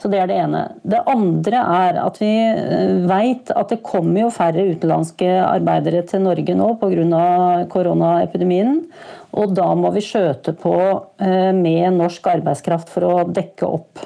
[0.00, 0.62] Så Det er det ene.
[0.82, 2.32] Det andre er at vi
[3.04, 7.66] veit vet at det kommer jo færre utenlandske arbeidere til Norge nå pga.
[7.68, 8.84] koronaepidemien.
[9.32, 10.76] Og da må vi skjøte på
[11.20, 14.00] med norsk arbeidskraft for å dekke opp.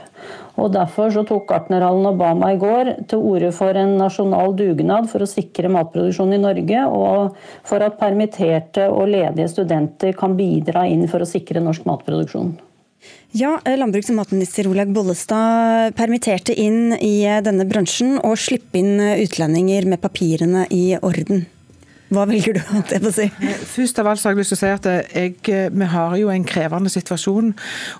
[0.56, 5.24] Og Derfor så tok Gartnerhallen Obama i går til orde for en nasjonal dugnad for
[5.24, 7.34] å sikre matproduksjon i Norge, og
[7.66, 12.54] for at permitterte og ledige studenter kan bidra inn for å sikre norsk matproduksjon.
[13.34, 19.88] Ja, Landbruks- og matminister Olaug Bollestad permitterte inn i denne bransjen og slippe inn utlendinger
[19.90, 21.46] med papirene i orden.
[22.14, 22.60] Hva velger du?
[22.90, 23.26] Det å si?
[23.72, 24.86] Først av alt så har jeg lyst til å si at
[25.16, 27.52] jeg, vi har jo en krevende situasjon.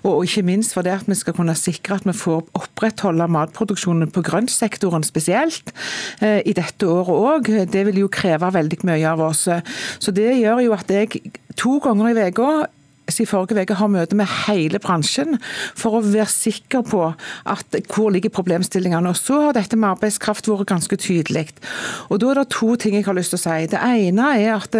[0.05, 4.13] Og ikke minst for det at vi skal kunne sikre at vi får opprettholde matproduksjonen
[4.15, 5.73] på grøntsektoren spesielt
[6.21, 7.51] eh, i dette året òg.
[7.73, 9.47] Det vil jo kreve veldig mye av oss.
[9.99, 11.19] Så det gjør jo at jeg
[11.59, 12.49] to ganger i uka
[13.05, 15.37] i forrige uke har møte med hele bransjen
[15.77, 17.01] for å være sikker på
[17.51, 19.13] at hvor ligger problemstillingene.
[19.13, 21.47] Og Så har dette med arbeidskraft vært ganske tydelig.
[22.09, 23.67] Og Da er det to ting jeg har lyst til å si.
[23.71, 24.75] Det ene er at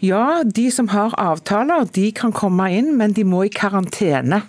[0.00, 4.42] ja, de som har avtaler, de kan komme inn, men de må i karantene.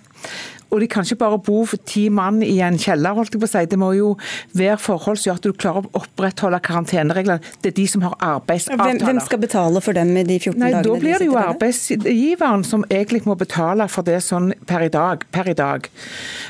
[0.70, 3.48] Og de kan ikke bare bo for ti mann i en kjeller, holdt jeg på
[3.48, 3.64] å si.
[3.70, 4.12] Det må jo
[4.56, 7.54] være forhold som gjør at du klarer å opprettholde karantenereglene.
[7.62, 9.00] Det er de som har arbeidsavtaler.
[9.00, 10.86] Hvem, hvem skal betale for dem i de 14 Nei, dagene?
[10.86, 15.24] Da blir det jo arbeidsgiveren som egentlig må betale for det sånn per i dag.
[15.34, 15.88] Per i dag.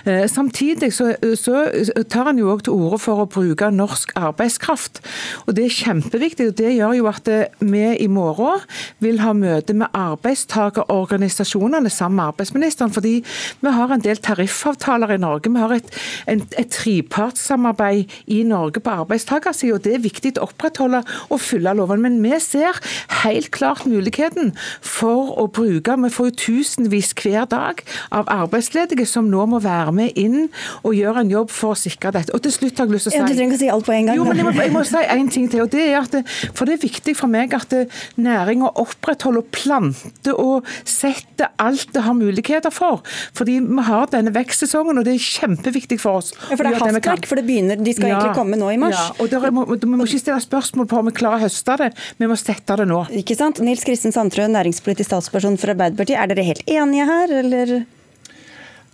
[0.04, 1.64] Eh, samtidig så, så
[2.10, 5.00] tar en jo òg til orde for å bruke norsk arbeidskraft.
[5.46, 6.50] Og Det er kjempeviktig.
[6.52, 8.60] og Det gjør jo at eh, vi i morgen
[9.02, 12.92] vil ha møte med arbeidstakerorganisasjonene sammen med arbeidsministeren.
[12.92, 13.24] fordi
[13.60, 15.50] vi har en del del tariffavtaler i Norge.
[15.50, 15.90] Vi har et,
[16.30, 21.74] en, et trepartssamarbeid i Norge på arbeidstakersiden, og det er viktig å opprettholde og følge
[21.78, 22.02] loven.
[22.04, 22.78] Men vi ser
[23.22, 27.80] helt klart muligheten for å bruke Vi får jo tusenvis hver dag
[28.14, 30.48] av arbeidsledige som nå må være med inn
[30.86, 32.34] og gjøre en jobb for å sikre dette.
[32.36, 33.88] Og til slutt har jeg lyst til å si ja, Du trenger ikke si alt
[33.88, 34.18] på en gang.
[34.18, 35.64] Jo, men jeg må, jeg må si en ting til.
[35.64, 36.22] og det er at det,
[36.56, 37.74] For det er viktig for meg at
[38.20, 43.04] næringa opprettholder planter og setter alt det har muligheter for.
[43.36, 46.32] Fordi vi har har denne vekstsesongen, og det er kjempeviktig for oss.
[46.34, 48.80] Ja, for det er hastverk, for det begynner, de skal ja, egentlig komme nå i
[48.80, 48.98] mars.
[48.98, 51.78] Ja, og der, må, Vi må ikke stille spørsmål på om vi klarer å høste
[51.80, 53.04] det, vi må sette det nå.
[53.22, 53.62] Ikke sant?
[53.64, 56.18] Nils Kristen Sandtrø, næringspolitisk statsperson for Arbeiderpartiet.
[56.20, 57.80] Er dere helt enige her, eller?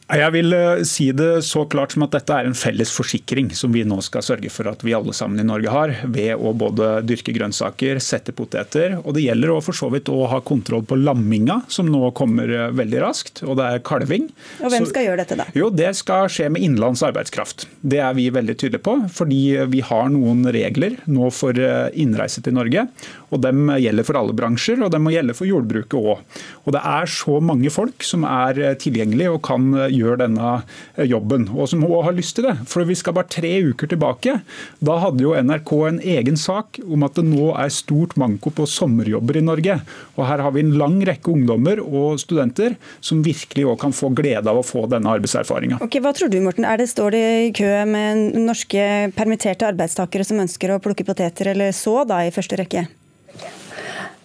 [0.06, 3.72] Jeg vil eh, si det så klart som at dette er en felles forsikring som
[3.74, 7.00] vi nå skal sørge for at vi alle sammen i Norge har, ved å både
[7.02, 9.00] dyrke grønnsaker, sette poteter.
[9.02, 12.52] Og det gjelder å for så vidt å ha kontroll på lamminga, som nå kommer
[12.54, 13.42] eh, veldig raskt.
[13.48, 14.28] Og det er kalving.
[14.60, 15.48] Og hvem skal så, gjøre dette, da?
[15.58, 17.66] Jo, Det skal skje med innenlands arbeidskraft.
[17.82, 19.42] Det er vi veldig tydelige på, fordi
[19.74, 22.86] vi har noen regler nå for eh, innreise til Norge.
[23.34, 26.22] Og dem gjelder for alle bransjer, og de må gjelde for jordbruket òg.
[26.66, 30.52] Og det er så mange folk som er tilgjengelige og kan gjøre denne
[30.96, 32.56] eh, jobben, og som òg har lyst til det.
[32.70, 34.38] For vi skal bare tre uker tilbake.
[34.84, 38.68] Da hadde jo NRK en egen sak om at det nå er stort manko på
[38.70, 39.80] sommerjobber i Norge.
[40.16, 44.10] Og Her har vi en lang rekke ungdommer og studenter som virkelig òg kan få
[44.16, 45.80] glede av å få denne arbeidserfaringa.
[45.84, 46.66] Okay, hva tror du, Morten?
[46.66, 51.52] Er det, står det i kø med norske permitterte arbeidstakere som ønsker å plukke poteter
[51.54, 52.86] eller så, da, i første rekke?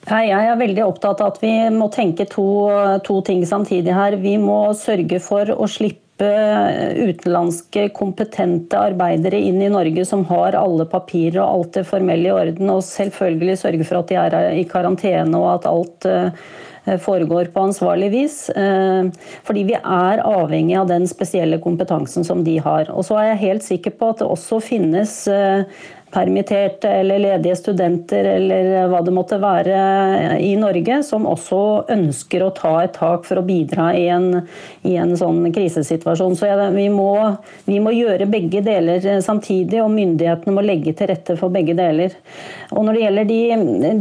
[0.10, 2.46] Jeg er veldig opptatt av at vi må tenke to,
[3.06, 4.18] to, ting samtidig her.
[4.18, 10.86] Vi må sørge for å slippe utenlandske kompetente arbeidere inn i Norge som har alle
[10.90, 14.68] papirer og alt det formelle i orden, og selvfølgelig sørge for at de er i
[14.70, 16.44] karantene og at alt eh,
[17.02, 18.38] foregår på ansvarlig vis.
[18.58, 19.10] Eh,
[19.46, 22.90] fordi vi er avhengig av den spesielle kompetansen som de har.
[22.90, 25.66] Og så er jeg helt sikker på at det også finnes eh,
[26.12, 31.62] permitterte eller ledige studenter eller hva det måtte være i Norge, som også
[31.94, 34.44] ønsker å ta et tak for å bidra i en,
[34.88, 36.36] i en sånn krisesituasjon.
[36.38, 37.14] Så ja, vi, må,
[37.66, 42.16] vi, må, gjøre begge deler samtidig, og myndighetene må legge til rette for begge deler.
[42.72, 43.42] Og Når det gjelder de,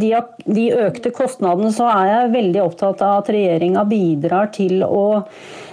[0.03, 0.13] de,
[0.61, 5.05] de økte kostnadene, så er jeg veldig opptatt av at regjeringa bidrar til å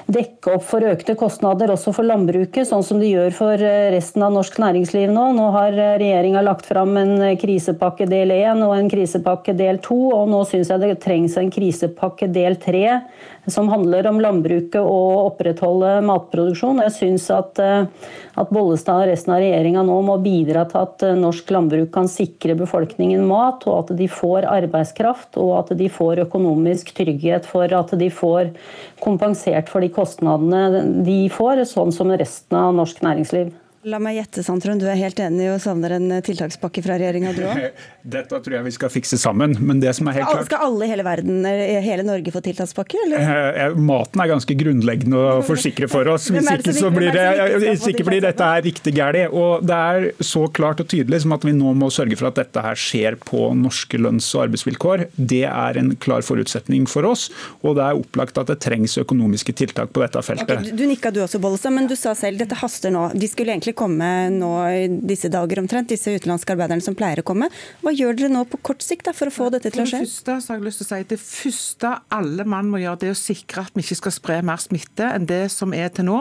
[0.07, 4.23] dekke opp for økte kostnader også for landbruket, sånn som de gjør for eh, resten
[4.23, 5.25] av norsk næringsliv nå.
[5.35, 9.81] Nå har eh, regjeringa lagt fram en eh, krisepakke del 1 og en krisepakke del
[9.83, 12.85] 2, og nå syns jeg det trengs en krisepakke del 3
[13.51, 16.81] som handler om landbruket og opprettholde matproduksjon.
[16.87, 17.61] Jeg syns at,
[18.37, 22.09] at, Bollestad og resten av regjeringa nå må bidra til at eh, norsk landbruk kan
[22.11, 27.73] sikre befolkningen mat, og at de får arbeidskraft og at de får økonomisk trygghet for
[27.73, 28.53] at de får
[29.03, 33.55] kompensert for de kostnadene de får, sånn som resten av norsk næringsliv.
[33.85, 34.79] La meg gjette, Sandtrøen.
[34.81, 37.59] Du er helt enig og savner en eh, tiltakspakke fra regjeringa, du òg?
[38.17, 39.53] Dette tror jeg vi skal fikse sammen.
[39.61, 42.41] Men det som er helt klart Skal alle i hele verden, eh, hele Norge få
[42.43, 43.21] tiltakspakke, eller?
[43.21, 46.25] Eh, maten er ganske grunnleggende å forsikre for oss.
[46.33, 49.07] Hvis ikke, så blir, det, ikke blir dette her riktig galt.
[49.29, 52.41] Og det er så klart og tydelig som at vi nå må sørge for at
[52.41, 55.05] dette her skjer på norske lønns- og arbeidsvilkår.
[55.15, 57.27] Det er en klar forutsetning for oss.
[57.61, 60.65] Og det er opplagt at det trengs økonomiske tiltak på dette feltet.
[60.65, 63.07] Okay, du nikka du også, Bollestad, men du sa selv dette haster nå.
[63.15, 67.21] De skulle egentlig egentlig komme nå i disse dager omtrent, disse utenlandske arbeiderne som pleier
[67.21, 67.49] å komme.
[67.83, 70.01] Hva gjør dere nå på kort sikt da, for å få dette til å skje?
[70.05, 73.09] Første så har jeg lyst til å si Det første alle mann må gjøre, det
[73.09, 76.07] er å sikre at vi ikke skal spre mer smitte enn det som er til
[76.07, 76.19] nå.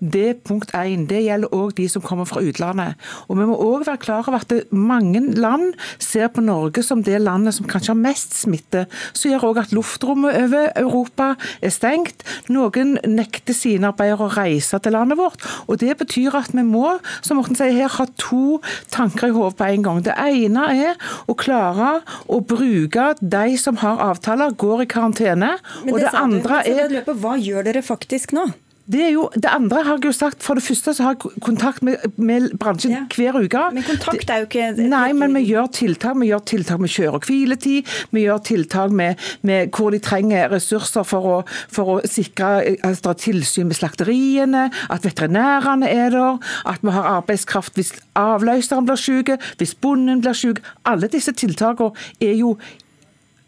[0.00, 1.06] Det er punkt én.
[1.08, 2.98] Det gjelder òg de som kommer fra utlandet.
[3.28, 7.20] Og Vi må òg være klar over at mange land ser på Norge som det
[7.22, 8.86] landet som kanskje har mest smitte.
[9.14, 11.30] Så gjør òg at luftrommet over Europa
[11.62, 12.24] er stengt.
[12.50, 15.44] Noen nekter sine arbeidere å reise til landet vårt.
[15.68, 16.87] og Det betyr at vi må
[17.20, 18.60] som Morten sier her, ha to
[18.92, 20.00] tanker i hodet på en gang.
[20.04, 25.52] Det ene er å klare å bruke de som har avtaler, går i karantene.
[25.84, 28.48] Men og det, det sa andre er Hva gjør dere faktisk nå?
[28.88, 31.42] Det, er jo, det andre har jeg jo sagt, for det første så har jeg
[31.44, 33.02] kontakt med, med bransjen ja.
[33.12, 33.64] hver uke.
[33.76, 36.16] Men kontakt er jo ikke Nei, men vi gjør tiltak.
[36.20, 37.92] Vi gjør tiltak med kjøre- og hviletid.
[38.16, 41.36] Vi gjør tiltak med, med hvor de trenger ressurser for å,
[41.68, 47.76] for å sikre altså, tilsyn med slakteriene, at veterinærene er der, at vi har arbeidskraft
[47.76, 50.62] hvis avløseren blir syk, hvis bonden blir syk.
[50.88, 51.92] Alle disse tiltakene
[52.24, 52.56] er jo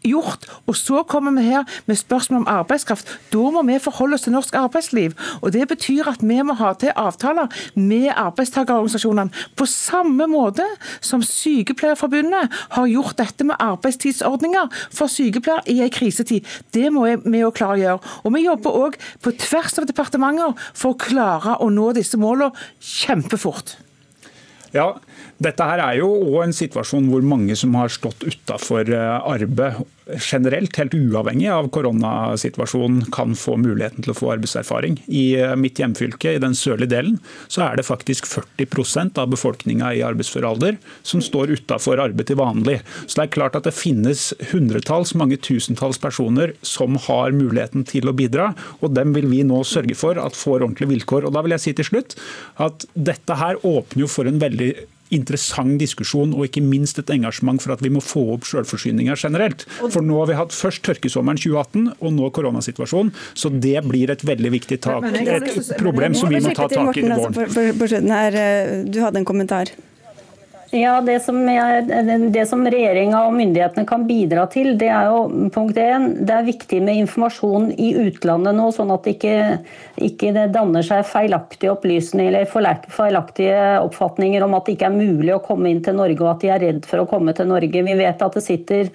[0.03, 0.47] gjort.
[0.67, 3.09] Og så kommer vi her med spørsmål om arbeidskraft.
[3.33, 5.15] Da må vi forholde oss til norsk arbeidsliv.
[5.41, 9.31] Og Det betyr at vi må ha til avtaler med arbeidstakerorganisasjonene.
[9.55, 10.65] På samme måte
[11.01, 16.47] som Sykepleierforbundet har gjort dette med arbeidstidsordninger for sykepleiere i en krisetid.
[16.73, 17.99] Det må vi jo gjøre.
[18.23, 22.51] Og vi jobber òg på tvers av departementer for å klare å nå disse målene
[22.79, 23.77] kjempefort.
[24.71, 24.93] Ja,
[25.41, 29.81] dette her er jo òg en situasjon hvor mange som har stått utafor eh, arbeid
[30.19, 34.99] generelt, helt uavhengig av koronasituasjonen, kan få muligheten til å få arbeidserfaring.
[35.07, 37.19] I eh, mitt hjemfylke, i den sørlige delen,
[37.51, 42.41] så er det faktisk 40% av befolkninga i arbeidsfør alder som står utafor arbeid til
[42.41, 42.79] vanlig.
[43.05, 48.09] Så det er klart at det finnes hundretalls, mange tusentalls personer som har muligheten til
[48.09, 51.27] å bidra, og dem vil vi nå sørge for at får ordentlige vilkår.
[51.27, 52.17] Og da vil jeg si til slutt
[52.61, 54.73] at dette her åpner jo for en veldig
[55.15, 59.67] interessant diskusjon og ikke minst et engasjement for at vi må få opp selvforsyninga generelt.
[59.81, 63.13] For nå har vi hatt først tørkesommeren 2018 og nå koronasituasjonen.
[63.33, 67.05] Så det blir et veldig viktig tak, et problem som vi må ta tak i
[67.05, 68.11] i våren.
[68.11, 69.71] Eh, du hadde en kommentar.
[70.71, 75.75] Ja, Det som, jeg, som regjeringa og myndighetene kan bidra til, det er jo punkt
[75.75, 79.33] én, det er viktig med informasjon i utlandet nå, sånn at det ikke,
[80.07, 85.33] ikke det danner seg feilaktige opplysninger eller feilaktige oppfatninger om at det ikke er mulig
[85.35, 87.83] å komme inn til Norge, og at de er redd for å komme til Norge.
[87.89, 88.93] Vi vet at det sitter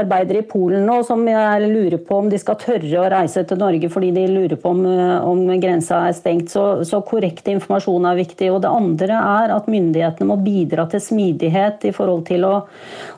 [0.00, 3.92] arbeidere i Polen nå som lurer på om de skal tørre å reise til Norge
[3.92, 4.80] fordi de lurer på om,
[5.28, 6.48] om grensa er stengt.
[6.56, 8.48] Så, så korrekt informasjon er viktig.
[8.54, 12.54] Og det andre er at myndighetene må bidra til smitte smidighet i forhold til å,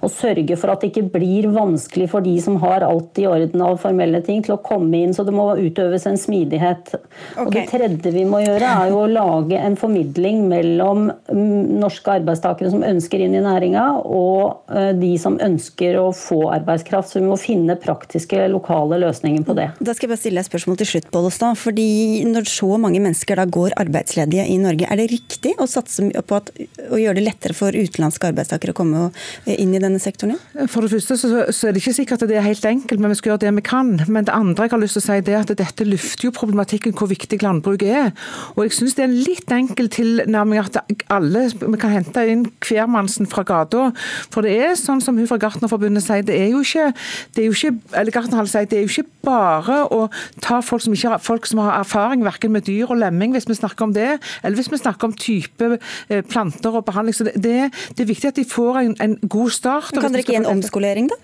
[0.01, 3.62] å, sørge for at det ikke blir vanskelig for de som har alt i orden
[3.64, 5.14] av formelle ting, til å komme inn.
[5.14, 6.94] Så det må utøves en smidighet.
[6.94, 7.44] Okay.
[7.44, 12.16] Og Det tredje vi må gjøre, er jo å lage en formidling mellom mm, norske
[12.20, 17.12] arbeidstakere som ønsker inn i næringa, og eh, de som ønsker å få arbeidskraft.
[17.12, 19.70] Så vi må finne praktiske, lokale løsninger på det.
[19.80, 21.59] Da skal jeg bare stille et spørsmål til slutt, Bollestad.
[21.59, 21.88] fordi
[22.30, 26.38] Når så mange mennesker da går arbeidsledige i Norge, er det riktig å satse på
[26.38, 26.51] at,
[26.90, 29.09] å gjøre det lettere for utenlandske arbeidstakere å komme
[29.51, 30.38] inn i denne sektoren?
[30.70, 33.18] For det første så, er det ikke sikkert at det er helt enkelt, men vi
[33.20, 33.93] skal gjøre det vi kan.
[34.07, 36.95] Men det andre jeg har lyst til å si er at dette løfter jo problematikken
[36.97, 38.11] hvor viktig landbruket er.
[38.57, 40.80] Og jeg syns det er en litt enkel tilnærming at
[41.12, 43.91] alle vi kan hente inn hvermannsen fra gata.
[44.32, 46.91] For det er sånn som hun fra Gartnerforbundet sier, det er jo ikke,
[47.34, 50.05] det er jo ikke eller Gartnerhall sier, det er jo ikke bare å
[50.43, 53.49] ta folk som, ikke har, folk som har erfaring verken med dyr og lemming, hvis
[53.49, 54.11] vi snakker om det,
[54.43, 57.16] eller hvis vi snakker om type eh, planter og behandling.
[57.16, 59.92] Så det, det, det er viktig at de får en, en god start.
[59.94, 61.20] Men kan dere ikke gi en omskolering, da?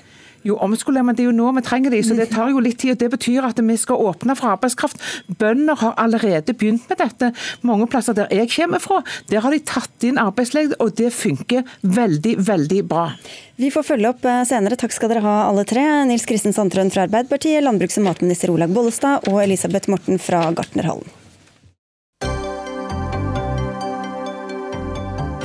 [0.47, 2.79] Jo, omskolering, men det er jo nå vi trenger de, så det tar jo litt
[2.79, 2.95] tid.
[2.95, 5.03] og Det betyr at vi skal åpne for arbeidskraft.
[5.41, 7.33] Bønder har allerede begynt med dette.
[7.67, 9.01] Mange plasser der jeg kommer fra,
[9.31, 13.09] der har de tatt inn arbeidsledige, og det funker veldig, veldig bra.
[13.59, 14.79] Vi får følge opp eh, senere.
[14.79, 15.83] Takk skal dere ha alle tre.
[16.07, 21.16] Nils Kristin Sandtrøen fra Arbeiderpartiet, landbruks- og matminister Olag Bollestad og Elisabeth Morten fra Gartnerhallen.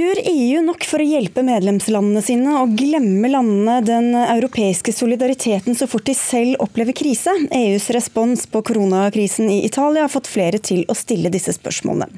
[0.00, 5.88] Gjør EU nok for å hjelpe medlemslandene sine og glemme landene den europeiske solidariteten så
[5.90, 7.34] fort de selv opplever krise?
[7.52, 12.08] EUs respons på koronakrisen i Italia har fått flere til å stille disse spørsmålene.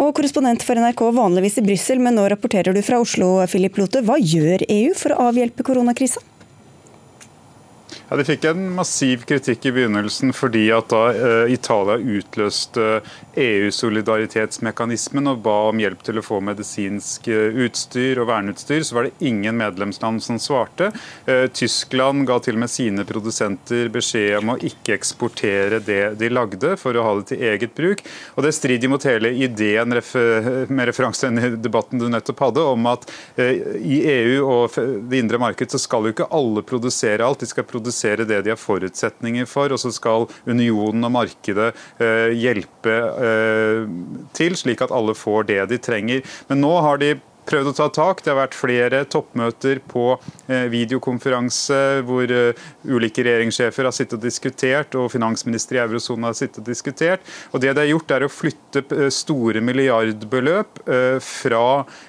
[0.00, 4.02] Og Korrespondent for NRK vanligvis i Brussel, men nå rapporterer du fra Oslo, Philip Lote.
[4.02, 6.24] Hva gjør EU for å avhjelpe koronakrisa?
[8.10, 13.02] Ja, De fikk en massiv kritikk i begynnelsen fordi at da uh, Italia utløste
[13.36, 19.08] EU-solidaritetsmekanismen og ba om hjelp til å få medisinsk uh, utstyr og verneutstyr, så var
[19.08, 20.88] det ingen medlemsland som svarte.
[21.52, 26.72] Tyskland ga til og med sine produsenter beskjed om å ikke eksportere det de lagde,
[26.80, 28.02] for å ha det til eget bruk.
[28.36, 33.04] Og Det strider mot hele ideen med referanse til debatten du nettopp hadde, om at
[33.36, 34.78] i EU og
[35.10, 37.44] det indre marked så skal jo ikke alle produsere alt.
[37.44, 41.74] De skal produsere produsere det de har forutsetninger for, og så skal unionen og markedet
[41.98, 43.88] eh, hjelpe eh,
[44.32, 46.22] til, slik at alle får det de trenger.
[46.48, 47.18] Men nå har de
[47.48, 48.22] prøvd å ta tak.
[48.22, 50.04] Det har vært flere toppmøter på
[50.48, 56.36] eh, videokonferanse hvor eh, ulike regjeringssjefer har sittet og diskutert, og finansminister i eurosonen har
[56.38, 57.24] sittet og diskutert.
[57.52, 60.82] Og Det de har gjort, er å flytte eh, store milliardbeløp
[61.24, 61.64] fra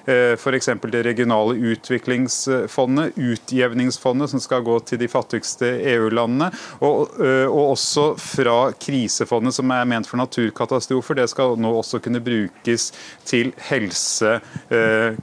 [0.06, 0.68] f.eks.
[0.92, 6.50] det regionale utviklingsfondet, utjevningsfondet, som skal gå til de fattigste EU-landene,
[6.84, 11.20] og, og også fra krisefondet, som er ment for naturkatastrofer.
[11.20, 12.90] Det skal nå også kunne brukes
[13.28, 14.38] til helse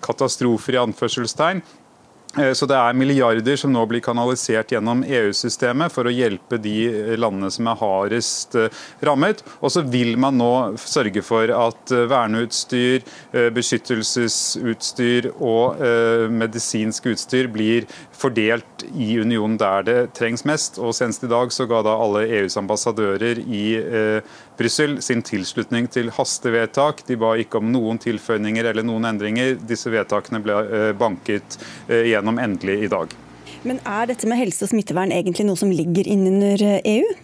[0.08, 1.62] katastrofer i anførselstegn.
[2.36, 7.16] Eh, så det er milliarder som nå blir kanalisert gjennom EU-systemet for å hjelpe de
[7.18, 9.44] landene som er hardest eh, rammet.
[9.62, 10.52] Og så vil man nå
[10.82, 13.06] sørge for at eh, verneutstyr,
[13.54, 15.80] beskyttelsesutstyr og
[16.34, 17.86] medisinsk utstyr blir
[18.16, 20.80] fordelt i unionen der det trengs mest.
[20.82, 23.66] Og Senest i dag så ga da alle EUs ambassadører i
[24.58, 27.04] Brussel sin tilslutning til hastevedtak.
[27.08, 29.56] De ba ikke om noen tilføyninger eller noen endringer.
[29.70, 30.58] Disse vedtakene ble
[30.98, 33.14] banket gjennom endelig i dag.
[33.68, 37.16] Men er dette med helse og smittevern egentlig noe som ligger innunder EU?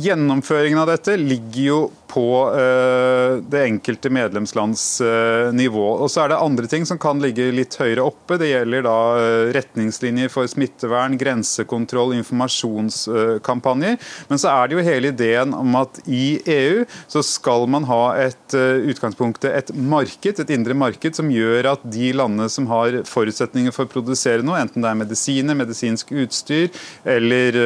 [0.00, 1.80] Gjennomføringen av dette ligger jo
[2.10, 2.26] på
[2.58, 5.84] eh, det enkelte medlemslands eh, nivå.
[6.02, 8.38] Og så er det andre ting som kan ligge litt høyere oppe.
[8.40, 13.98] Det gjelder da eh, retningslinjer for smittevern, grensekontroll, informasjonskampanjer.
[14.30, 18.02] Men så er det jo hele ideen om at i EU så skal man ha
[18.18, 23.74] et utgangspunktet et marked, et indre marked, som gjør at de landene som har forutsetninger
[23.74, 26.68] for å produsere noe, enten det er medisiner, medisinsk utstyr
[27.08, 27.58] eller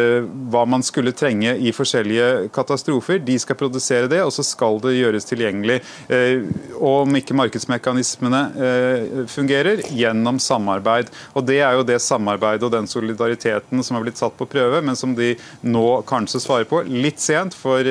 [0.53, 2.24] hva man skulle trenge i forskjellige
[2.55, 4.23] katastrofer, de skal produsere det.
[4.25, 5.81] og så skal det gjøres tilgjengelig.
[6.09, 6.45] Eh,
[6.79, 11.11] og om ikke markedsmekanismene eh, fungerer, gjennom samarbeid.
[11.35, 14.83] Og Det er jo det samarbeidet og den solidariteten som har blitt satt på prøve,
[14.85, 16.83] men som de nå kanskje svarer på.
[16.89, 17.85] Litt sent, for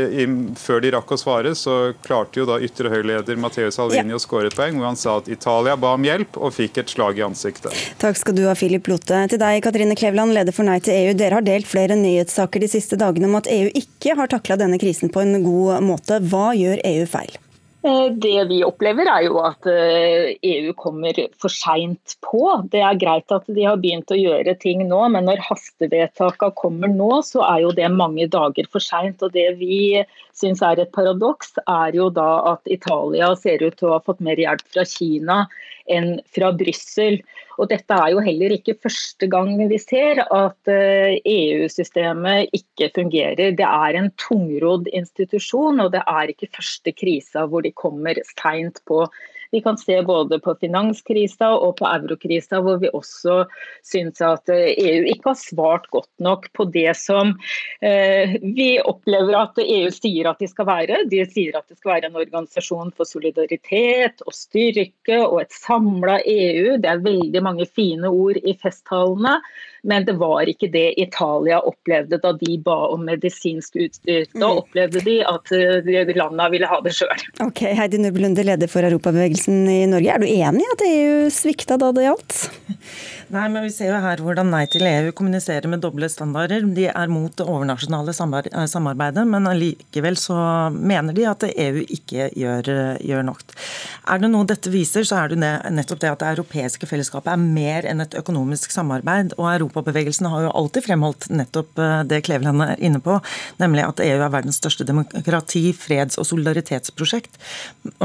[0.60, 4.52] før de rakk å svare, så klarte jo da ytre høyreleder Matteo Salvini å skåre
[4.52, 7.26] et poeng, hvor han sa at Italia ba om hjelp og fikk et slag i
[7.26, 7.76] ansiktet.
[8.02, 9.24] Takk skal du ha, Philip Lote.
[9.32, 11.14] Til deg, Katrine Klevland, leder for Nei til EU.
[11.18, 14.80] Dere har delt flere nyhetssaker de siste dagene om at EU ikke har takla denne
[14.82, 16.20] krisen på en god måte.
[16.30, 17.40] Hva gjør EU feil?
[17.84, 22.46] Eh, det vi opplever er jo at EU eh, e kommer for seint på.
[22.72, 26.88] Det er greit at de har begynt å gjøre ting nå, men når hastevedtakene kommer
[26.88, 29.20] nå, så er jo det mange dager for seint.
[29.36, 30.00] Det vi
[30.32, 34.24] syns er et paradoks, er jo da at Italia ser ut til å ha fått
[34.24, 35.44] mer hjelp fra Kina
[35.92, 37.20] enn fra Brussel.
[37.62, 42.90] Og dette er jo heller ikke første gang vi ser at EU-systemet eh, e ikke
[42.96, 43.54] fungerer.
[43.58, 48.82] Det er en tungrodd institusjon, og det er ikke første krisa hvor de kommer seint
[48.90, 49.04] på
[49.54, 53.44] vi kan se både på finanskrisa og på eurokrisa, hvor vi også
[53.86, 57.36] syns at EU ikke har svart godt nok på det som
[57.86, 61.04] eh, vi opplever at EU sier at de skal være.
[61.12, 66.18] De sier at det skal være en organisasjon for solidaritet og styrke og et samla
[66.26, 66.80] EU.
[66.82, 69.38] Det er veldig mange fine ord i festtalene.
[69.84, 74.24] Men det var ikke det Italia opplevde da de ba om medisinsk utstyr.
[74.32, 74.60] Da mm.
[74.62, 77.26] opplevde de at eh, landene ville ha det sjøl.
[77.44, 80.12] Okay, Heidi Nubelunde, leder for Europabevegelsen i Norge.
[80.14, 82.40] Er du enig i at EU svikta da det gjaldt?
[83.34, 86.68] Nei, men Vi ser jo her hvordan Nei til EU kommuniserer med doble standarder.
[86.76, 90.38] De er mot det overnasjonale eh, samarbeidet, men allikevel så
[90.74, 92.70] mener de at EU ikke gjør,
[93.02, 93.42] gjør nok.
[94.14, 95.40] Er det noe dette viser, så er det
[95.74, 99.34] nettopp det at det europeiske fellesskapet er mer enn et økonomisk samarbeid.
[99.40, 103.18] og Europa Europabevegelsen har jo alltid fremholdt nettopp eh, det Kleveland er inne på,
[103.58, 107.42] nemlig at EU er verdens største demokrati-, freds- og solidaritetsprosjekt.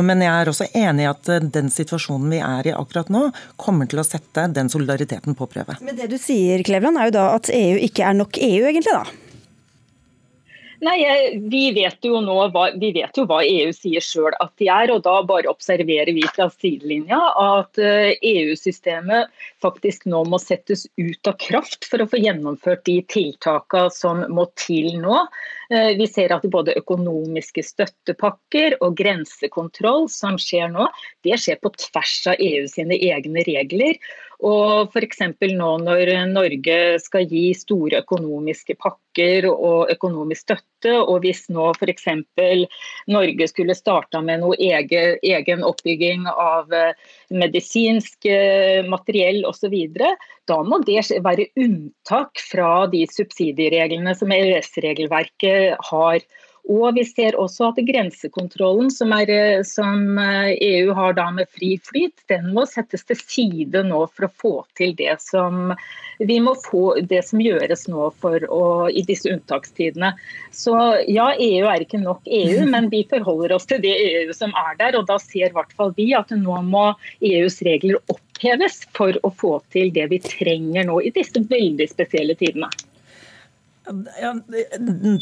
[0.00, 3.28] Men jeg er også enig i at eh, den situasjonen vi er i akkurat nå,
[3.60, 5.78] kommer til å sette den solidariteten på prøve.
[5.84, 8.94] Men det du sier, Kleveland, er jo da at EU ikke er nok EU, egentlig,
[8.94, 9.04] da?
[10.84, 10.98] Nei,
[11.50, 14.92] Vi vet jo nå hva, vi vet jo hva EU sier sjøl at de er,
[14.94, 20.86] og da bare observerer vi fra sidelinja at EU-systemet eh, e faktisk nå må settes
[21.00, 25.24] ut av kraft for å få gjennomført de tiltakene som må til nå.
[25.70, 30.86] Eh, vi ser at både økonomiske støttepakker og grensekontroll som skjer nå,
[31.26, 34.00] det skjer på tvers av EU sine egne regler.
[34.48, 35.20] Og F.eks.
[35.58, 42.06] nå når Norge skal gi store økonomiske pakker og økonomisk støtte, og hvis nå f.eks.
[43.10, 46.92] Norge skulle starta med noe egen, egen oppbygging av eh,
[47.34, 49.74] medisinsk eh, materiell osv.,
[50.48, 56.22] da må det være unntak fra de subsidiereglene som EØS-regelverket har.
[56.68, 62.12] Og vi ser også at grensekontrollen som, er, som, EU har da med fri flyt,
[62.28, 65.72] den må settes til side nå for å få til det som
[66.18, 70.12] vi må få det som gjøres nå for å, i disse unntakstidene.
[70.52, 70.74] Så
[71.06, 74.76] ja, EU er ikke nok EU, men vi forholder oss til det EU som er
[74.80, 74.98] der.
[74.98, 76.90] Og da ser i hvert fall vi at nå må
[77.24, 82.36] EUs regler oppheves for å få til det vi trenger nå i disse veldig spesielle
[82.38, 82.70] tidene.
[84.20, 84.34] Ja,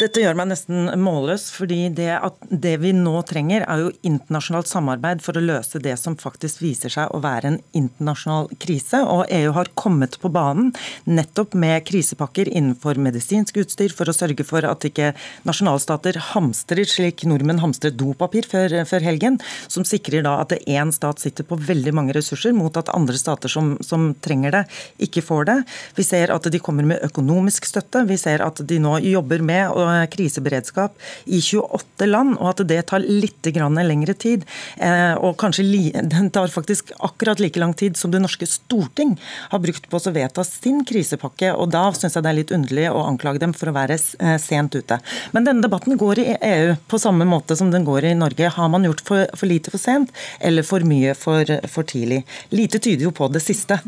[0.01, 2.09] dette gjør meg nesten målløs, fordi det,
[2.51, 6.91] det, vi nå trenger, er jo internasjonalt samarbeid for å løse det som faktisk viser
[6.91, 9.05] seg å være en internasjonal krise.
[9.07, 10.73] Og EU har kommet på banen
[11.07, 15.13] nettopp med krisepakker innenfor medisinsk utstyr for å sørge for at ikke
[15.47, 19.39] nasjonalstater hamstrer slik nordmenn hamstret dopapir før, før, helgen,
[19.71, 23.53] som sikrer da at én stat sitter på veldig mange ressurser, mot at andre stater
[23.53, 24.65] som, som trenger det,
[25.07, 25.59] ikke får det.
[25.95, 28.03] Vi ser at de kommer med økonomisk støtte.
[28.11, 30.97] vi ser at at de nå jobber med kriseberedskap
[31.27, 34.45] i 28 land, og at det tar litt lengre tid.
[34.77, 35.65] Eh, og kanskje
[36.15, 39.17] den tar faktisk akkurat like lang tid som det norske storting
[39.51, 41.53] har brukt på å vedta sin krisepakke.
[41.55, 44.37] og Da syns jeg det er litt underlig å anklage dem for å være eh,
[44.43, 44.99] sent ute.
[45.33, 48.53] Men denne debatten går i EU på samme måte som den går i Norge.
[48.57, 52.23] Har man gjort for, for lite for sent, eller for mye for, for tidlig?
[52.55, 53.79] Lite tyder jo på det siste.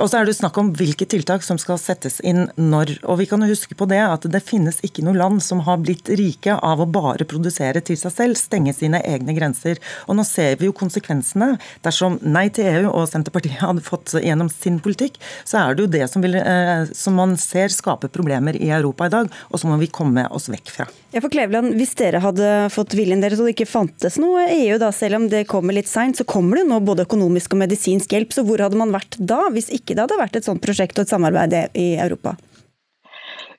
[0.00, 2.96] Og så er det snakk om hvilke tiltak som skal settes inn når.
[3.04, 6.08] Og vi kan huske på det at det finnes ikke noe land som har blitt
[6.08, 9.80] rike av å bare produsere til seg selv, stenge sine egne grenser.
[10.06, 11.56] Og nå ser vi jo konsekvensene.
[11.84, 15.92] Dersom Nei til EU og Senterpartiet hadde fått gjennom sin politikk, så er det jo
[15.98, 19.74] det som, vil, eh, som man ser skaper problemer i Europa i dag, og som
[19.78, 20.88] vi komme oss vekk fra.
[21.12, 24.78] Ja, for Kleveland, Hvis dere hadde fått viljen deres og det ikke fantes noe EU,
[24.80, 28.12] da, selv om det kommer litt seint, så kommer det nå både økonomisk og medisinsk
[28.12, 28.34] hjelp.
[28.34, 31.06] Så hvor hadde man vært da, hvis ikke det hadde vært et sånt prosjekt og
[31.06, 32.36] et samarbeid i Europa?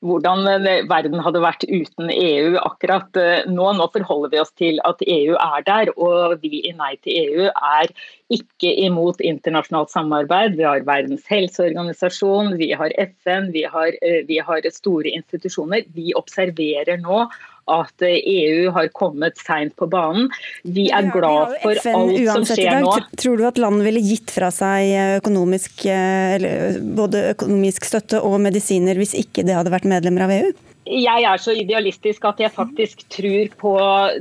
[0.07, 0.47] Hvordan
[0.89, 3.67] verden hadde vært uten EU akkurat eh, nå.
[3.77, 7.49] Nå forholder vi oss til at EU er der, og vi i Nei til EU
[7.51, 7.91] er
[8.33, 10.57] ikke imot internasjonalt samarbeid.
[10.59, 15.85] Vi har Verdens helseorganisasjon, vi har FN, vi har, eh, vi har store institusjoner.
[15.95, 17.25] Vi observerer nå
[17.72, 20.30] at EU har kommet seint på banen.
[20.63, 22.93] Vi er glad for alt som skjer nå.
[23.20, 28.99] Tror du at land ville gitt fra seg økonomisk, eh, både økonomisk støtte og medisiner
[28.99, 30.55] hvis ikke det hadde vært medlemmer av EU?
[30.88, 33.73] Jeg er så idealistisk at jeg faktisk tror på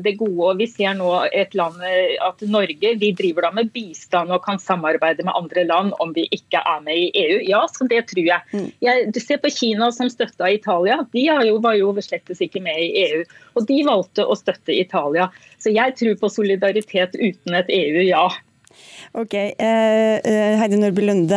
[0.05, 0.51] det gode.
[0.51, 4.61] og Vi ser nå et land, at Norge vi driver da med bistand og kan
[4.63, 7.39] samarbeide med andre land om vi ikke er med i EU.
[7.49, 8.43] Ja, så det tror jeg.
[8.53, 8.71] Mm.
[8.85, 11.01] jeg du ser på Kina som støtta Italia.
[11.13, 13.23] De jo, var jo slett ikke med i EU.
[13.57, 15.31] Og de valgte å støtte Italia.
[15.63, 18.29] Så jeg tror på solidaritet uten et EU, ja.
[19.17, 21.37] Ok, eh, eh, Heidi Nordby Lunde,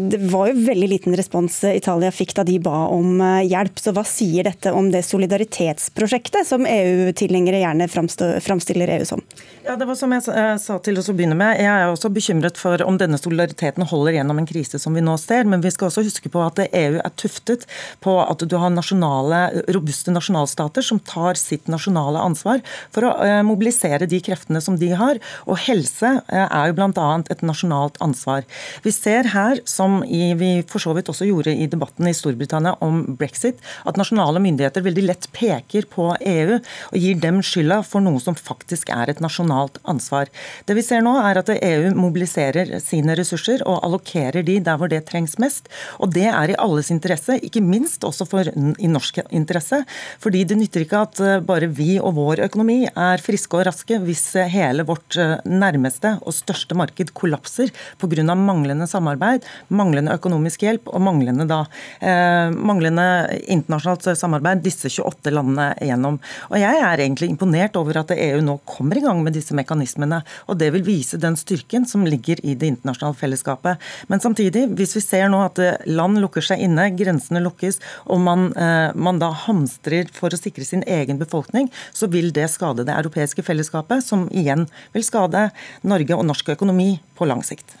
[0.00, 3.76] Det var jo veldig liten respons Italia fikk da de ba om eh, hjelp.
[3.76, 9.20] Så hva sier dette om det solidaritetsprosjektet som EU-tilhengere gjerne framstiller EU som?
[9.66, 11.60] Ja, Det var som jeg sa til oss å begynne med.
[11.60, 15.18] Jeg er også bekymret for om denne solidariteten holder gjennom en krise som vi nå
[15.20, 15.44] ser.
[15.44, 17.68] Men vi skal også huske på at EU er tuftet
[18.00, 23.14] på at du har nasjonale, robuste nasjonalstater som tar sitt nasjonale ansvar for å
[23.44, 25.20] mobilisere de kreftene som de har.
[25.44, 28.46] Og helse er jo bl.a et nasjonalt ansvar.
[28.84, 33.02] Vi ser her, som vi for så vidt også gjorde i debatten i Storbritannia om
[33.18, 33.58] brexit,
[33.88, 38.36] at nasjonale myndigheter veldig lett peker på EU og gir dem skylda for noe som
[38.38, 40.30] faktisk er et nasjonalt ansvar.
[40.68, 44.90] Det vi ser nå, er at EU mobiliserer sine ressurser og allokerer de der hvor
[44.90, 45.68] det trengs mest.
[45.98, 49.82] Og det er i alles interesse, ikke minst også for, i norsk interesse.
[50.22, 53.98] Fordi det nytter ikke at eh, bare vi og vår økonomi er friske og raske
[54.04, 58.34] hvis hele vårt eh, nærmeste og største marked marked kollapser pga.
[58.34, 61.66] manglende samarbeid, manglende økonomisk hjelp og manglende, da,
[62.00, 66.18] eh, manglende internasjonalt samarbeid disse 28 landene igjennom.
[66.50, 70.22] Og Jeg er egentlig imponert over at EU nå kommer i gang med disse mekanismene.
[70.48, 73.78] og Det vil vise den styrken som ligger i det internasjonale fellesskapet.
[74.08, 78.52] Men samtidig, hvis vi ser nå at land lukker seg inne, grensene lukkes, og man,
[78.54, 82.94] eh, man da hamstrer for å sikre sin egen befolkning, så vil det skade det
[82.94, 85.50] europeiske fellesskapet, som igjen vil skade
[85.82, 86.87] Norge og norsk økonomi
[87.18, 87.76] på lang sikt.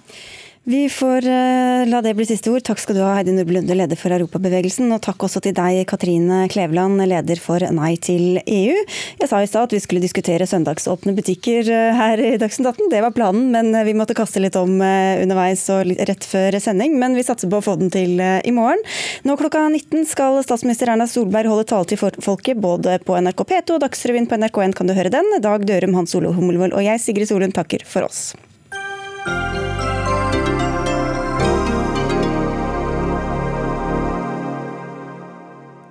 [0.68, 2.60] Vi får uh, la det bli siste ord.
[2.60, 4.90] Takk skal du ha, Heidi Nordby Lunde, leder for Europabevegelsen.
[4.92, 8.74] Og takk også til deg, Katrine Kleveland, leder for Nei til EU.
[9.16, 12.90] Jeg sa i stad at vi skulle diskutere søndagsåpne butikker uh, her i Dagsnytt 18.
[12.92, 16.98] Det var planen, men uh, vi måtte kaste litt om underveis og rett før sending.
[17.00, 18.84] Men vi satser på å få den til i morgen.
[19.24, 23.78] Nå klokka 19 skal statsminister Erna Solberg holde tale til folket både på NRK P2
[23.78, 25.32] og Dagsrevyen på NRK1 kan du høre den.
[25.40, 28.26] Dag Dørum, Hans Ole Hummelvold og jeg, Sigrid Solund, takker for oss.